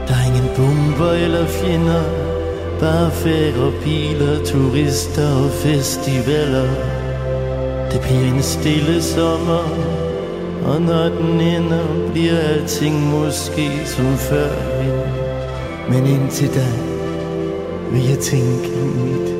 [0.08, 2.02] Der er ingen bomber eller fjender,
[2.80, 6.68] bare færre biler, turister og festivaler.
[7.92, 9.64] Det bliver en stille sommer,
[10.66, 14.52] og når den ender, bliver alting måske som før.
[15.88, 16.66] Men indtil da
[17.92, 19.30] vil jeg tænke mit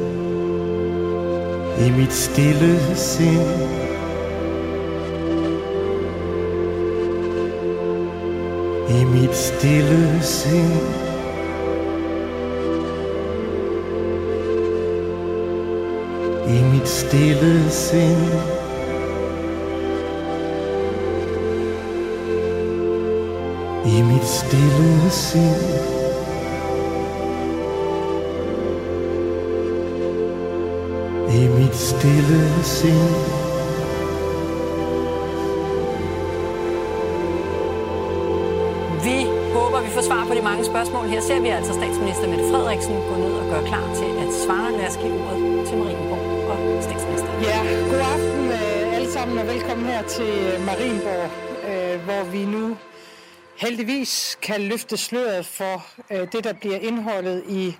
[1.86, 3.89] i mit stille sind.
[8.90, 10.80] I mit stille sind.
[16.48, 18.32] I mit stille sind.
[23.84, 26.00] I mit stille sind.
[31.32, 33.39] i mit stille sind.
[40.80, 41.06] Spørgsmål.
[41.08, 44.72] Her ser vi altså statsminister Mette Frederiksen gå ned og gøre klar til at svare.
[44.78, 47.42] Lad os give ordet til Marienborg og statsministeren.
[47.50, 47.58] Ja,
[47.92, 50.32] god aften øh, alle sammen og velkommen her til
[50.68, 51.28] Marienborg,
[51.70, 52.76] øh, hvor vi nu
[53.64, 55.74] heldigvis kan løfte sløret for
[56.12, 57.76] øh, det, der bliver indholdet i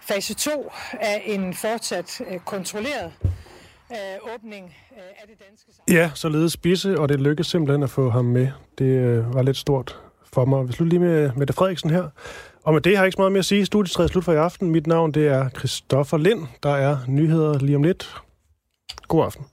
[0.00, 3.12] fase 2 af en fortsat øh, kontrolleret
[3.92, 5.96] øh, åbning øh, af det danske samfund.
[5.96, 8.48] Ja, således spidse, og det lykkedes simpelthen at få ham med.
[8.78, 10.68] Det var lidt stort for mig.
[10.68, 12.08] Vi slutter lige med Mette Frederiksen her.
[12.62, 13.66] Og med det har jeg ikke så meget mere at sige.
[13.66, 14.70] Studietræet er slut for i aften.
[14.70, 16.46] Mit navn det er Christoffer Lind.
[16.62, 18.14] Der er nyheder lige om lidt.
[19.08, 19.44] God aften.